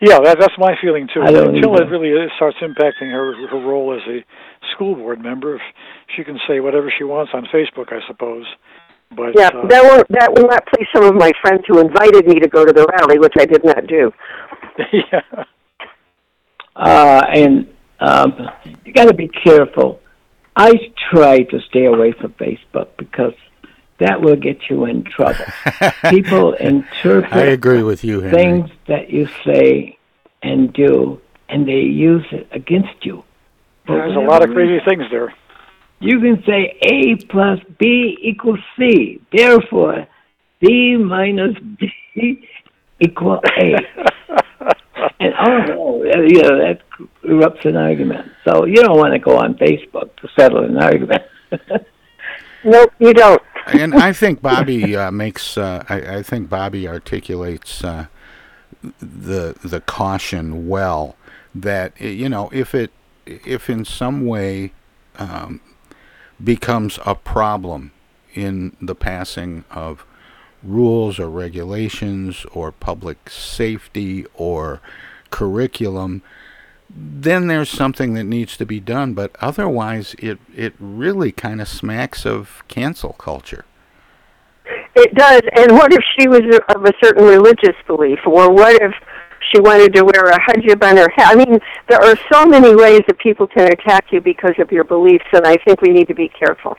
[0.02, 1.22] Yeah, that, that's my feeling too.
[1.22, 1.84] Until either.
[1.84, 4.24] it really starts impacting her her role as a
[4.74, 5.62] school board member, if
[6.16, 8.46] she can say whatever she wants on Facebook, I suppose.
[9.16, 12.28] But Yeah, uh, that will that will not please some of my friends who invited
[12.28, 14.12] me to go to the rally, which I did not do.
[14.94, 15.22] yeah.
[16.76, 17.68] uh, and
[18.00, 18.50] um,
[18.86, 20.00] you got to be careful.
[20.56, 20.74] I
[21.12, 23.34] try to stay away from Facebook because
[24.00, 25.46] that will get you in trouble.
[26.10, 28.38] People interpret I agree with you, Henry.
[28.38, 29.98] things that you say
[30.44, 33.24] and do, and they use it against you.
[33.86, 35.34] For there's a lot of crazy things there.
[36.00, 39.20] You can say A plus B equals C.
[39.32, 40.08] Therefore,
[40.60, 42.48] B minus B
[43.00, 43.76] equal A.
[45.20, 46.82] and oh, you know, that
[47.24, 48.32] erupts an argument.
[48.46, 51.24] So you don't want to go on Facebook to settle an argument.
[52.64, 53.42] nope, you don't.
[53.68, 55.58] and I think Bobby uh, makes.
[55.58, 58.08] Uh, I, I think Bobby articulates uh,
[59.00, 61.16] the the caution well.
[61.56, 62.92] That you know, if it
[63.26, 64.74] if in some way
[65.18, 65.60] um,
[66.44, 67.92] becomes a problem
[68.34, 70.06] in the passing of
[70.68, 74.82] rules or regulations or public safety or
[75.30, 76.22] curriculum,
[76.90, 79.14] then there's something that needs to be done.
[79.14, 83.66] But otherwise, it it really kind of smacks of cancel culture.
[84.96, 85.42] It does.
[85.56, 86.42] And what if she was
[86.76, 88.94] of a certain religious belief, or what if
[89.52, 91.26] she wanted to wear a hijab on her head?
[91.28, 94.84] I mean, there are so many ways that people can attack you because of your
[94.84, 96.78] beliefs, and I think we need to be careful.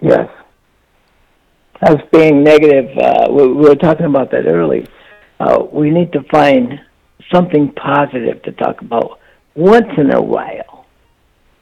[0.00, 0.28] Yes.
[1.82, 4.86] As being negative, uh, we, we were talking about that earlier.
[5.38, 6.78] Uh, we need to find
[7.32, 9.18] something positive to talk about
[9.54, 10.84] once in a while.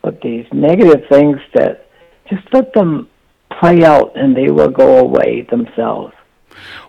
[0.03, 1.89] But these negative things that
[2.29, 3.09] just let them
[3.61, 6.15] play out and they will go away themselves.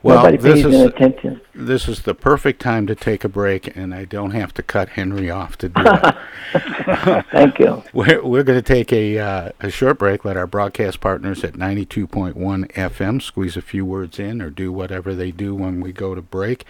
[0.01, 1.41] Well, Nobody this is attention.
[1.53, 4.89] this is the perfect time to take a break, and I don't have to cut
[4.89, 6.15] Henry off to do it.
[7.31, 7.83] Thank you.
[7.93, 10.23] We're, we're going to take a uh, a short break.
[10.25, 12.33] Let our broadcast partners at 92.1
[12.71, 16.21] FM squeeze a few words in or do whatever they do when we go to
[16.21, 16.65] break.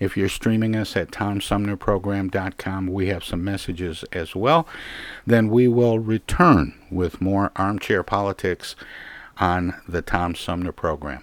[0.00, 4.66] If you're streaming us at TomSumnerProgram.com, we have some messages as well.
[5.26, 8.74] Then we will return with more armchair politics
[9.38, 11.22] on the Tom Sumner program.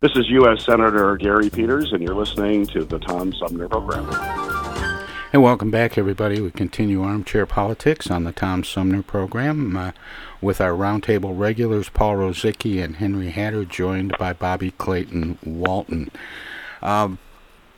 [0.00, 0.64] This is U.S.
[0.64, 4.08] Senator Gary Peters, and you're listening to the Tom Sumner Program.
[5.30, 6.40] And welcome back, everybody.
[6.40, 9.92] We continue Armchair Politics on the Tom Sumner program uh,
[10.40, 16.10] with our roundtable regulars, Paul Rozycki and Henry Hatter, joined by Bobby Clayton Walton.
[16.82, 17.16] Uh,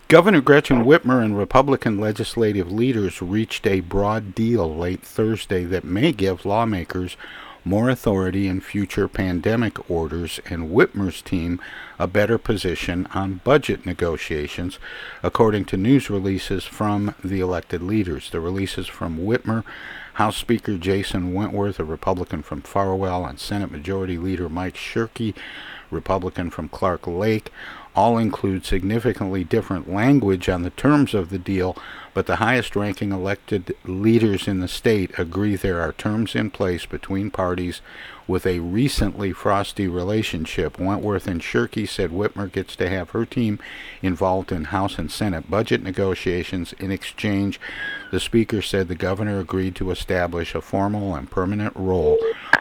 [0.07, 6.13] Governor Gretchen Whitmer and Republican legislative leaders reached a broad deal late Thursday that may
[6.13, 7.17] give lawmakers
[7.65, 11.61] more authority in future pandemic orders and Whitmer's team
[11.99, 14.79] a better position on budget negotiations,
[15.23, 18.31] according to news releases from the elected leaders.
[18.31, 19.63] The releases from Whitmer,
[20.15, 25.35] House Speaker Jason Wentworth, a Republican from Farwell, and Senate Majority Leader Mike Shirkey,
[25.91, 27.53] Republican from Clark Lake,
[27.95, 31.77] all include significantly different language on the terms of the deal,
[32.15, 36.87] but the highest ranking elected leaders in the state agree there are terms in place
[36.87, 37.81] between parties
[38.27, 40.79] with a recently frosty relationship.
[40.79, 43.59] Wentworth and Shirkey said Whitmer gets to have her team
[44.01, 46.73] involved in House and Senate budget negotiations.
[46.75, 47.61] In exchange,
[48.11, 52.19] the Speaker said the governor agreed to establish a formal and permanent role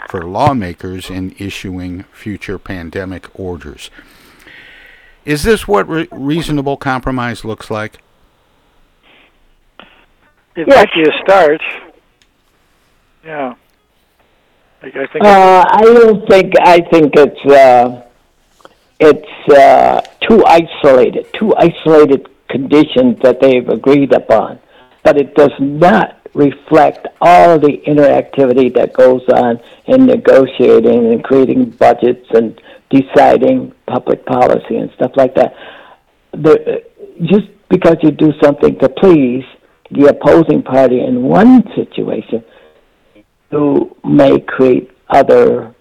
[0.10, 3.90] for lawmakers in issuing future pandemic orders.
[5.26, 8.00] Is this what re- reasonable compromise looks like?
[10.56, 11.62] It might be a start.
[13.24, 13.56] Yeah.
[14.82, 15.24] I, I think.
[15.24, 16.54] Uh, I don't think.
[16.60, 17.46] I think it's.
[17.46, 18.04] Uh,
[19.00, 19.50] it's.
[19.50, 20.02] Uh,
[20.32, 24.60] too isolated, too isolated conditions that they've agreed upon.
[25.04, 31.72] But it does not reflect all the interactivity that goes on in negotiating and creating
[31.72, 32.62] budgets and
[32.92, 35.54] deciding public policy and stuff like that.
[36.34, 36.84] The,
[37.24, 39.44] just because you do something to please
[39.92, 42.44] the opposing party in one situation,
[43.52, 45.76] you may create other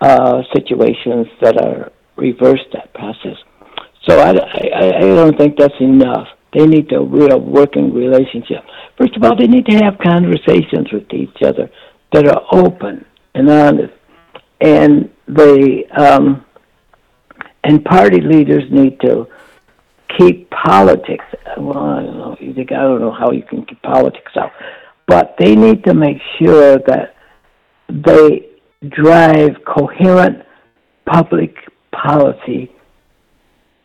[0.00, 3.36] uh, situations that are reverse that process.
[4.08, 6.28] So I, I, I don't think that's enough.
[6.52, 8.64] They need to real working relationship.
[8.96, 11.70] First of all, they need to have conversations with each other
[12.12, 13.92] that are open and honest,
[14.60, 16.44] and they um,
[17.62, 19.26] and party leaders need to
[20.18, 21.24] keep politics.
[21.56, 22.36] Well, I don't know.
[22.40, 24.52] You think I don't know how you can keep politics out,
[25.06, 27.16] but they need to make sure that
[27.88, 28.50] they
[28.88, 30.44] drive coherent
[31.06, 31.54] public
[31.92, 32.70] policy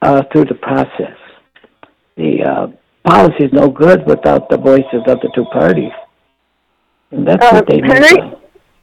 [0.02, 1.18] uh, through the process.
[2.18, 2.68] The uh,
[3.04, 5.92] policy is no good without the voices of the two parties,
[7.12, 8.39] and that's Uh, what they need.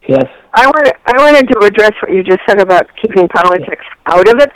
[0.09, 0.27] Yes.
[0.55, 4.39] I wanted, I wanted to address what you just said about keeping politics out of
[4.41, 4.53] it.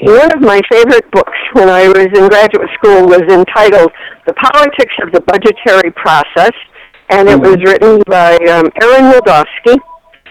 [0.00, 3.90] One of my favorite books when I was in graduate school was entitled
[4.26, 6.52] The Politics of the Budgetary Process,
[7.10, 9.78] and it was written by um, Aaron Wildavsky.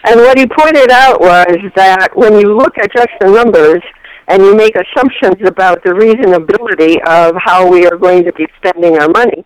[0.04, 3.82] And what he pointed out was that when you look at just the numbers
[4.28, 8.98] and you make assumptions about the reasonability of how we are going to be spending
[8.98, 9.44] our money,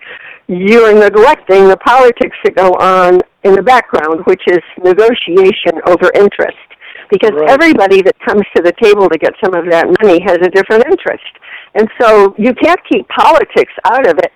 [0.48, 6.12] you are neglecting the politics that go on in the background, which is negotiation over
[6.16, 6.58] interest.
[7.10, 10.50] Because everybody that comes to the table to get some of that money has a
[10.50, 11.24] different interest.
[11.76, 14.32] And so you can't keep politics out of it.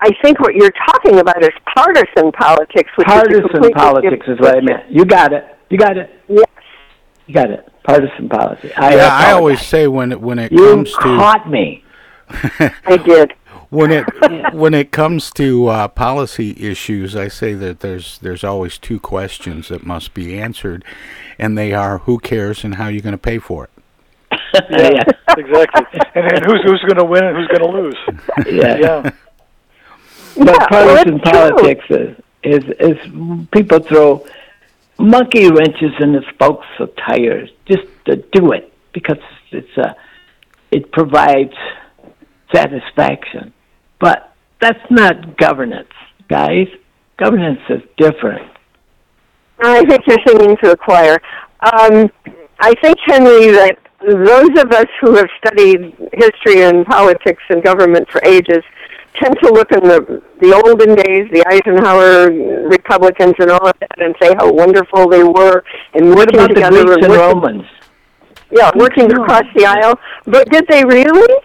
[0.00, 4.26] I think what you're talking about is partisan politics, which is a Partisan completely politics
[4.26, 4.90] is different what I meant.
[4.90, 5.44] You got it.
[5.70, 6.10] You got it.
[6.28, 6.46] Yes.
[7.26, 7.68] You got it.
[7.84, 8.72] Partisan policy.
[8.74, 11.84] I yeah, I always say when it when it You comes to You caught me.
[12.28, 13.32] I did.
[13.72, 14.04] When it
[14.52, 19.68] when it comes to uh, policy issues, I say that there's there's always two questions
[19.68, 20.84] that must be answered,
[21.38, 23.70] and they are who cares and how you're going to pay for it.
[24.70, 25.02] yeah,
[25.36, 26.00] exactly.
[26.14, 27.96] And then who's who's going to win and who's going to lose?
[28.46, 28.76] Yeah.
[28.76, 29.02] yeah.
[29.02, 29.12] But
[30.36, 34.26] Yeah, well, partisan it's politics is, is is people throw
[34.98, 39.16] monkey wrenches in the spokes of tires just to do it because
[39.52, 39.96] it's a
[40.70, 41.54] it provides
[42.54, 43.54] satisfaction.
[44.02, 45.94] But that's not governance,
[46.28, 46.66] guys.
[47.18, 48.50] Governance is different.
[49.60, 51.22] I think you're singing to the choir.
[51.60, 52.10] Um,
[52.58, 58.10] I think, Henry, that those of us who have studied history and politics and government
[58.10, 58.64] for ages
[59.22, 62.32] tend to look in the the olden days, the Eisenhower
[62.68, 65.62] Republicans and all of that, and say how wonderful they were
[65.94, 67.64] and What working about the together Greeks and working, Romans?
[68.50, 69.94] Yeah, working across the aisle.
[70.26, 71.41] But did they really?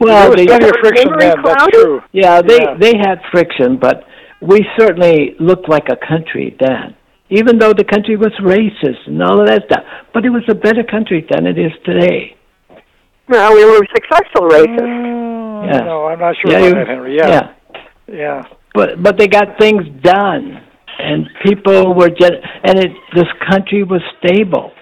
[0.00, 1.42] Well, There was they, plenty of friction Memory then.
[1.44, 2.02] That's true.
[2.12, 2.74] Yeah, they Yeah.
[2.78, 4.04] they had friction, but
[4.40, 6.94] we certainly looked like a country then.
[7.30, 9.84] Even though the country was racist and all of that stuff,
[10.14, 12.36] but it was a better country than it is today.
[13.28, 14.78] Well, we were successful racists.
[14.80, 15.80] Mm, yeah.
[15.80, 17.16] No, I'm not sure Yeah, about you- that, Henry.
[17.16, 17.28] Yeah.
[17.28, 17.48] yeah.
[18.10, 18.42] Yeah.
[18.74, 20.60] But but they got things done,
[20.98, 24.72] and people were gen- and it this country was stable.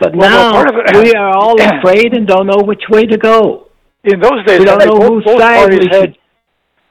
[0.00, 2.82] But Well, well, now part of it- we are all afraid and don't know which
[2.88, 3.68] way to go.
[4.04, 6.16] In those days, We don't know both, whose both side parties we had should.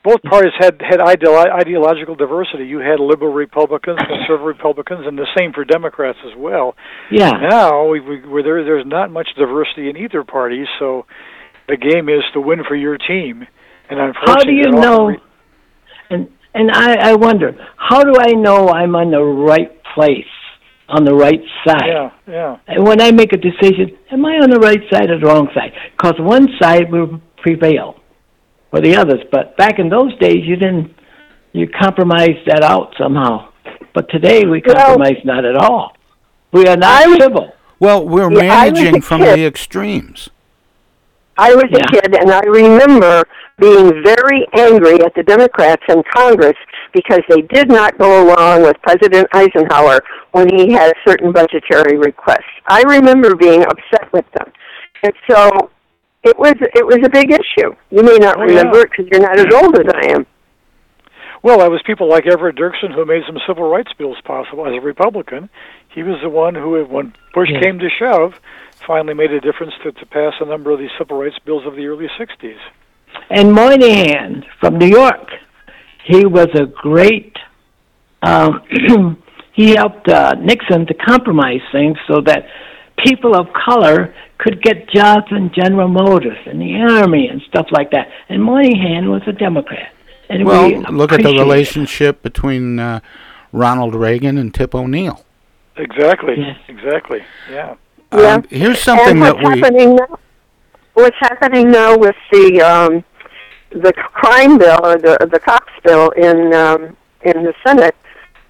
[0.03, 2.65] both parties had had ideolo- ideological diversity.
[2.67, 6.75] You had liberal Republicans, conservative Republicans, and the same for Democrats as well.
[7.11, 7.31] Yeah.
[7.49, 11.05] Now we, we where there there's not much diversity in either party, so
[11.67, 13.45] the game is to win for your team.
[13.89, 15.05] And unfortunately, How do you know?
[15.07, 15.17] re-
[16.11, 20.29] And and I I wonder how do I know I'm on the right place,
[20.89, 21.87] on the right side?
[21.87, 22.57] yeah, yeah.
[22.67, 25.47] And when I make a decision, am I on the right side or the wrong
[25.53, 25.71] side?
[25.95, 27.95] Because one side will prevail
[28.71, 29.21] for the others.
[29.31, 30.93] But back in those days, you didn't.
[31.53, 33.49] You compromised that out somehow.
[33.93, 35.95] But today we Well- compromise not at all.
[36.51, 37.53] We are not civil.
[37.79, 39.37] Well, we're Yeah, I was a managing from kid.
[39.39, 40.29] the extremes.
[41.37, 41.79] I was Yeah.
[41.79, 43.23] a kid, and I remember
[43.57, 46.57] being very angry at the Democrats in Congress
[46.93, 49.99] because they did not go along with President Eisenhower
[50.31, 52.43] when he had certain budgetary requests.
[52.67, 54.51] I remember being upset with them,
[55.03, 55.69] and so
[56.23, 57.73] it was it was a big issue.
[57.89, 58.83] You may not Oh, remember yeah.
[58.83, 60.25] it because you're not as old as I am.
[61.41, 64.73] Well, it was people like Everett Dirksen who made some civil rights bills possible as
[64.73, 65.49] a Republican.
[65.87, 67.61] He was the one who, when Bush Yeah.
[67.61, 68.33] came to shove,
[68.85, 71.77] finally made a difference to, to pass a number of these civil rights bills of
[71.77, 72.57] the early 60s.
[73.29, 75.29] And Moynihan from New York,
[76.09, 77.35] he was a great.
[78.23, 78.61] Um,
[79.53, 82.47] he helped uh, Nixon to compromise things so that
[83.05, 87.91] people of color could get jobs in General Motors and the Army and stuff like
[87.91, 88.07] that.
[88.29, 89.93] And Moynihan was a Democrat.
[90.29, 91.39] And well, we look at the appreciate it.
[91.39, 92.99] relationship between uh,
[93.51, 95.23] Ronald Reagan and Tip O'Neill.
[95.75, 96.35] Exactly.
[96.67, 97.23] Exactly.
[97.49, 97.75] Yeah.
[98.13, 98.33] Yeah.
[98.35, 99.61] Um, here's something and that what's we.
[99.61, 100.19] happening now,
[100.93, 103.03] what's happening now with the um,
[103.71, 107.95] the crime bill or the the cops bill in um, in the Senate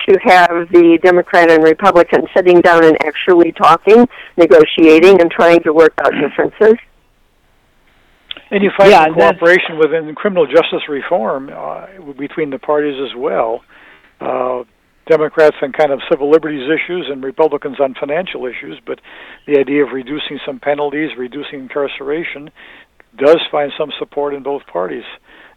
[0.08, 4.08] to have the Democrat and Republican sitting down and actually talking,
[4.38, 6.78] negotiating, and trying to work out differences.
[8.52, 11.86] And you find Yeah, some that's- cooperation within criminal justice reform uh,
[12.18, 13.64] between the parties as well.
[14.20, 14.64] Uh,
[15.08, 19.00] Democrats on kind of civil liberties issues and Republicans on financial issues, but
[19.48, 22.50] the idea of reducing some penalties, reducing incarceration,
[23.18, 25.04] does find some support in both parties,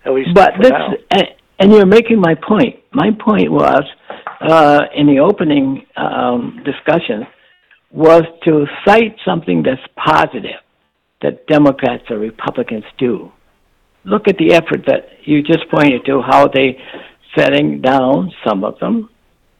[0.06, 1.22] at least But for this, now.
[1.58, 2.76] And, you're making my point.
[2.92, 3.84] My point was,
[4.40, 7.26] uh, in the opening um, discussion,
[7.90, 10.60] was to cite something that's positive
[11.22, 13.30] that Democrats or Republicans do.
[14.04, 16.78] Look at the effort that you just pointed to, how they
[17.36, 19.08] setting down some of them,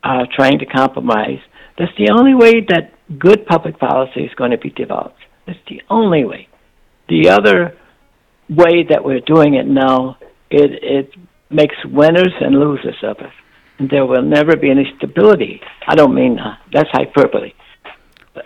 [0.03, 1.39] uh, trying to compromise.
[1.79, 5.21] That's the only way that good public policy is going to be developed.
[5.47, 6.49] That's the only way.
[7.09, 7.77] The other
[8.49, 10.19] way that we're doing it now,
[10.51, 11.15] it it
[11.53, 13.33] makes winners and losers of us,
[13.79, 15.61] and there will never be any stability.
[15.87, 17.53] I don't mean uh, that's hyperbole.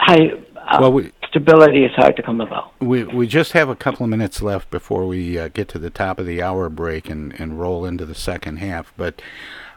[0.01, 2.73] High, uh, Well, we- stability is hard to come about.
[2.81, 5.91] We we just have a couple of minutes left before we uh, get to the
[5.91, 8.93] top of the hour break and, and roll into the second half.
[8.97, 9.23] But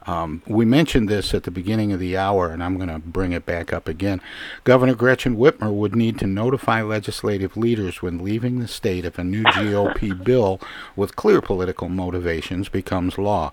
[0.10, 3.32] um, we mentioned this at the beginning of the hour, and I'm going to bring
[3.32, 4.22] it back up again.
[4.64, 9.24] Governor Gretchen Whitmer would need to notify legislative leaders when leaving the state if a
[9.24, 10.60] new GOP bill
[10.96, 13.52] with clear political motivations becomes law.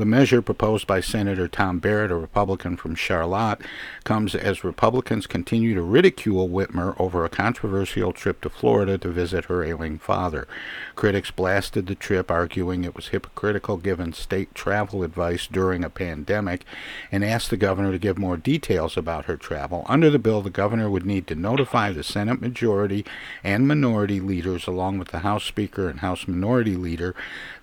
[0.00, 3.60] The measure proposed by Senator Tom Barrett, a Republican from Charlotte,
[4.02, 9.44] comes as Republicans continue to ridicule Whitmer over a controversial trip to Florida to visit
[9.44, 10.48] her ailing father.
[10.96, 16.64] Critics blasted the trip, arguing it was hypocritical given state travel advice during a pandemic,
[17.12, 19.84] and asked the governor to give more details about her travel.
[19.86, 23.04] Under the bill, the governor would need to notify the Senate majority
[23.44, 27.14] and minority leaders, along with the House Speaker and House Minority Leader.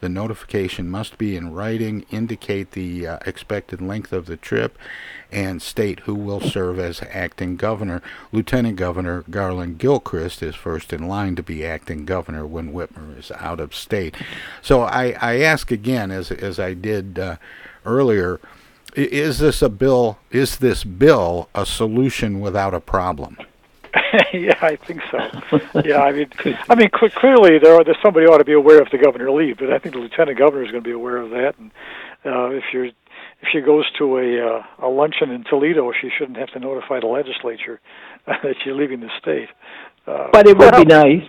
[0.02, 4.78] The notification must be in writing, indicate the uh, expected length of the trip,
[5.32, 8.02] and state who will serve as acting governor.
[8.34, 13.32] Lieutenant Governor Garlin Gilchrist is first in line to be acting governor when Whitmer is
[13.32, 14.14] out of state.
[14.62, 17.38] So I, I ask again, as as I did uh,
[17.86, 18.42] earlier,
[18.94, 20.18] is this a bill?
[20.30, 23.38] Is this bill a solution without a problem?
[24.34, 25.18] yeah, I think so.
[25.86, 26.30] yeah, I mean,
[26.70, 29.60] I mean, clearly there are, there's somebody ought to be aware if the governor leaves,
[29.60, 31.56] but I think the lieutenant governor is going to be aware of that.
[31.58, 31.72] And
[32.26, 36.38] uh, if you're if she goes to a uh, a luncheon in Toledo, she shouldn't
[36.38, 37.80] have to notify the legislature
[38.28, 39.50] that she's leaving the state.
[40.06, 41.24] Uh, But it would be nice.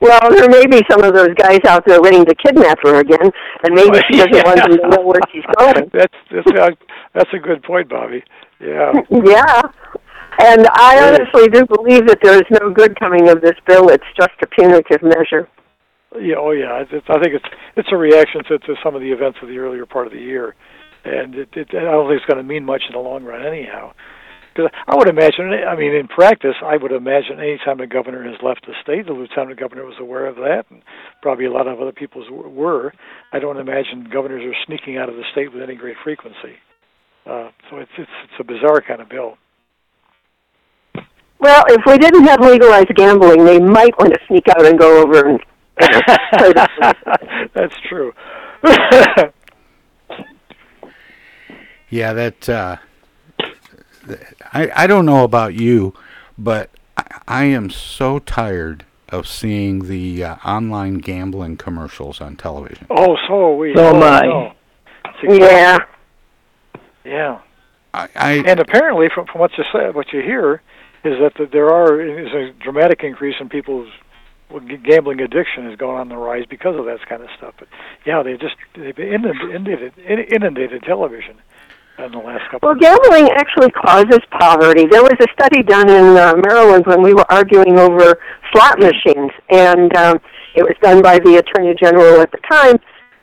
[0.00, 3.30] Well, there may be some of those guys out there waiting to kidnap her again,
[3.62, 5.90] and maybe she doesn't want them to know where she's going.
[5.92, 6.70] that's that's uh,
[7.14, 8.22] that's a good point, Bobby.
[8.60, 8.92] Yeah.
[9.10, 9.62] Yeah.
[10.40, 13.90] And I honestly do believe that there is no good coming of this bill.
[13.90, 15.48] It's just a punitive measure.
[16.20, 16.84] Yeah, oh yeah.
[16.90, 19.58] It's, I think it's it's a reaction to, to some of the events of the
[19.58, 20.54] earlier part of the year,
[21.04, 23.46] and it, it, I don't think it's going to mean much in the long run,
[23.46, 23.92] anyhow.
[24.52, 28.22] Because I would imagine, I mean, in practice, I would imagine any time a governor
[28.24, 30.82] has left the state, the lieutenant governor was aware of that, and
[31.22, 32.92] probably a lot of other people were.
[33.32, 36.60] I don't imagine governors are sneaking out of the state with any great frequency.
[37.24, 39.38] Uh, so it's it's it's a bizarre kind of bill.
[41.38, 45.02] Well, if we didn't have legalized gambling, they might want to sneak out and go
[45.02, 45.40] over and
[45.80, 46.00] you know,
[46.38, 48.12] play the That's true.
[51.92, 52.48] Yeah, that.
[52.48, 52.76] Uh,
[54.54, 55.92] I I don't know about you,
[56.38, 62.86] but I, I am so tired of seeing the uh, online gambling commercials on television.
[62.88, 63.74] Oh, so are we.
[63.76, 64.22] So am oh, I.
[64.22, 64.52] no.
[65.22, 65.78] It's Yeah.
[67.04, 67.40] Yeah.
[67.92, 70.62] I, I and apparently, from, from what you said, what you hear
[71.04, 73.90] is that the, there are is a dramatic increase in people's
[74.60, 77.54] g- gambling addiction is going on the rise because of that kind of stuff.
[77.58, 77.68] But
[78.06, 81.36] yeah, they just they've inundated inundated television
[81.98, 82.68] in the last couple.
[82.68, 84.86] Well, gambling actually causes poverty.
[84.86, 88.18] There was a study done in uh, Maryland when we were arguing over
[88.52, 90.20] slot machines, and um,
[90.54, 92.76] it was done by the Attorney General at the time.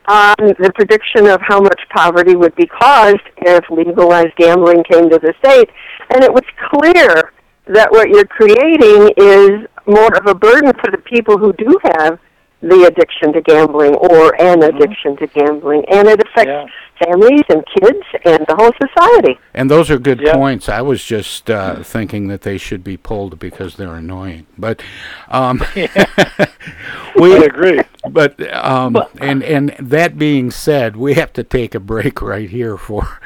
[0.07, 5.19] Um, the prediction of how much poverty would be caused if legalized gambling came to
[5.19, 5.69] the state,
[6.09, 7.31] and it was clear
[7.67, 12.19] that what you're creating is more of a burden for the people who do have
[12.61, 16.71] the addiction to gambling or an addiction to gambling, and it affects
[17.03, 19.39] families and kids and the whole society.
[19.53, 20.67] And those are good points.
[20.67, 24.45] I was just uh, thinking that they should be pulled because they're annoying.
[24.57, 24.83] But
[25.29, 27.81] um, we I agree.
[28.09, 32.77] But um, and and that being said, we have to take a break right here
[32.77, 33.19] for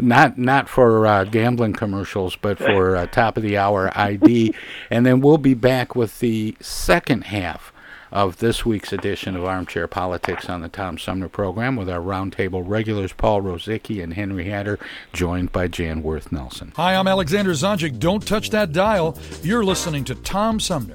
[0.00, 4.54] not not for uh, gambling commercials, but for uh, top of the hour ID,
[4.90, 7.71] and then we'll be back with the second half
[8.12, 12.62] of this week's edition of Armchair Politics on the Tom Sumner program with our roundtable
[12.64, 14.78] regulars Paul Rozycki and Henry Hatter,
[15.12, 16.72] joined by Jan Worth Nelson.
[16.76, 17.98] Hi, I'm Alexander Zonjic.
[17.98, 19.18] Don't touch that dial.
[19.42, 20.94] You're listening to Tom Sumner.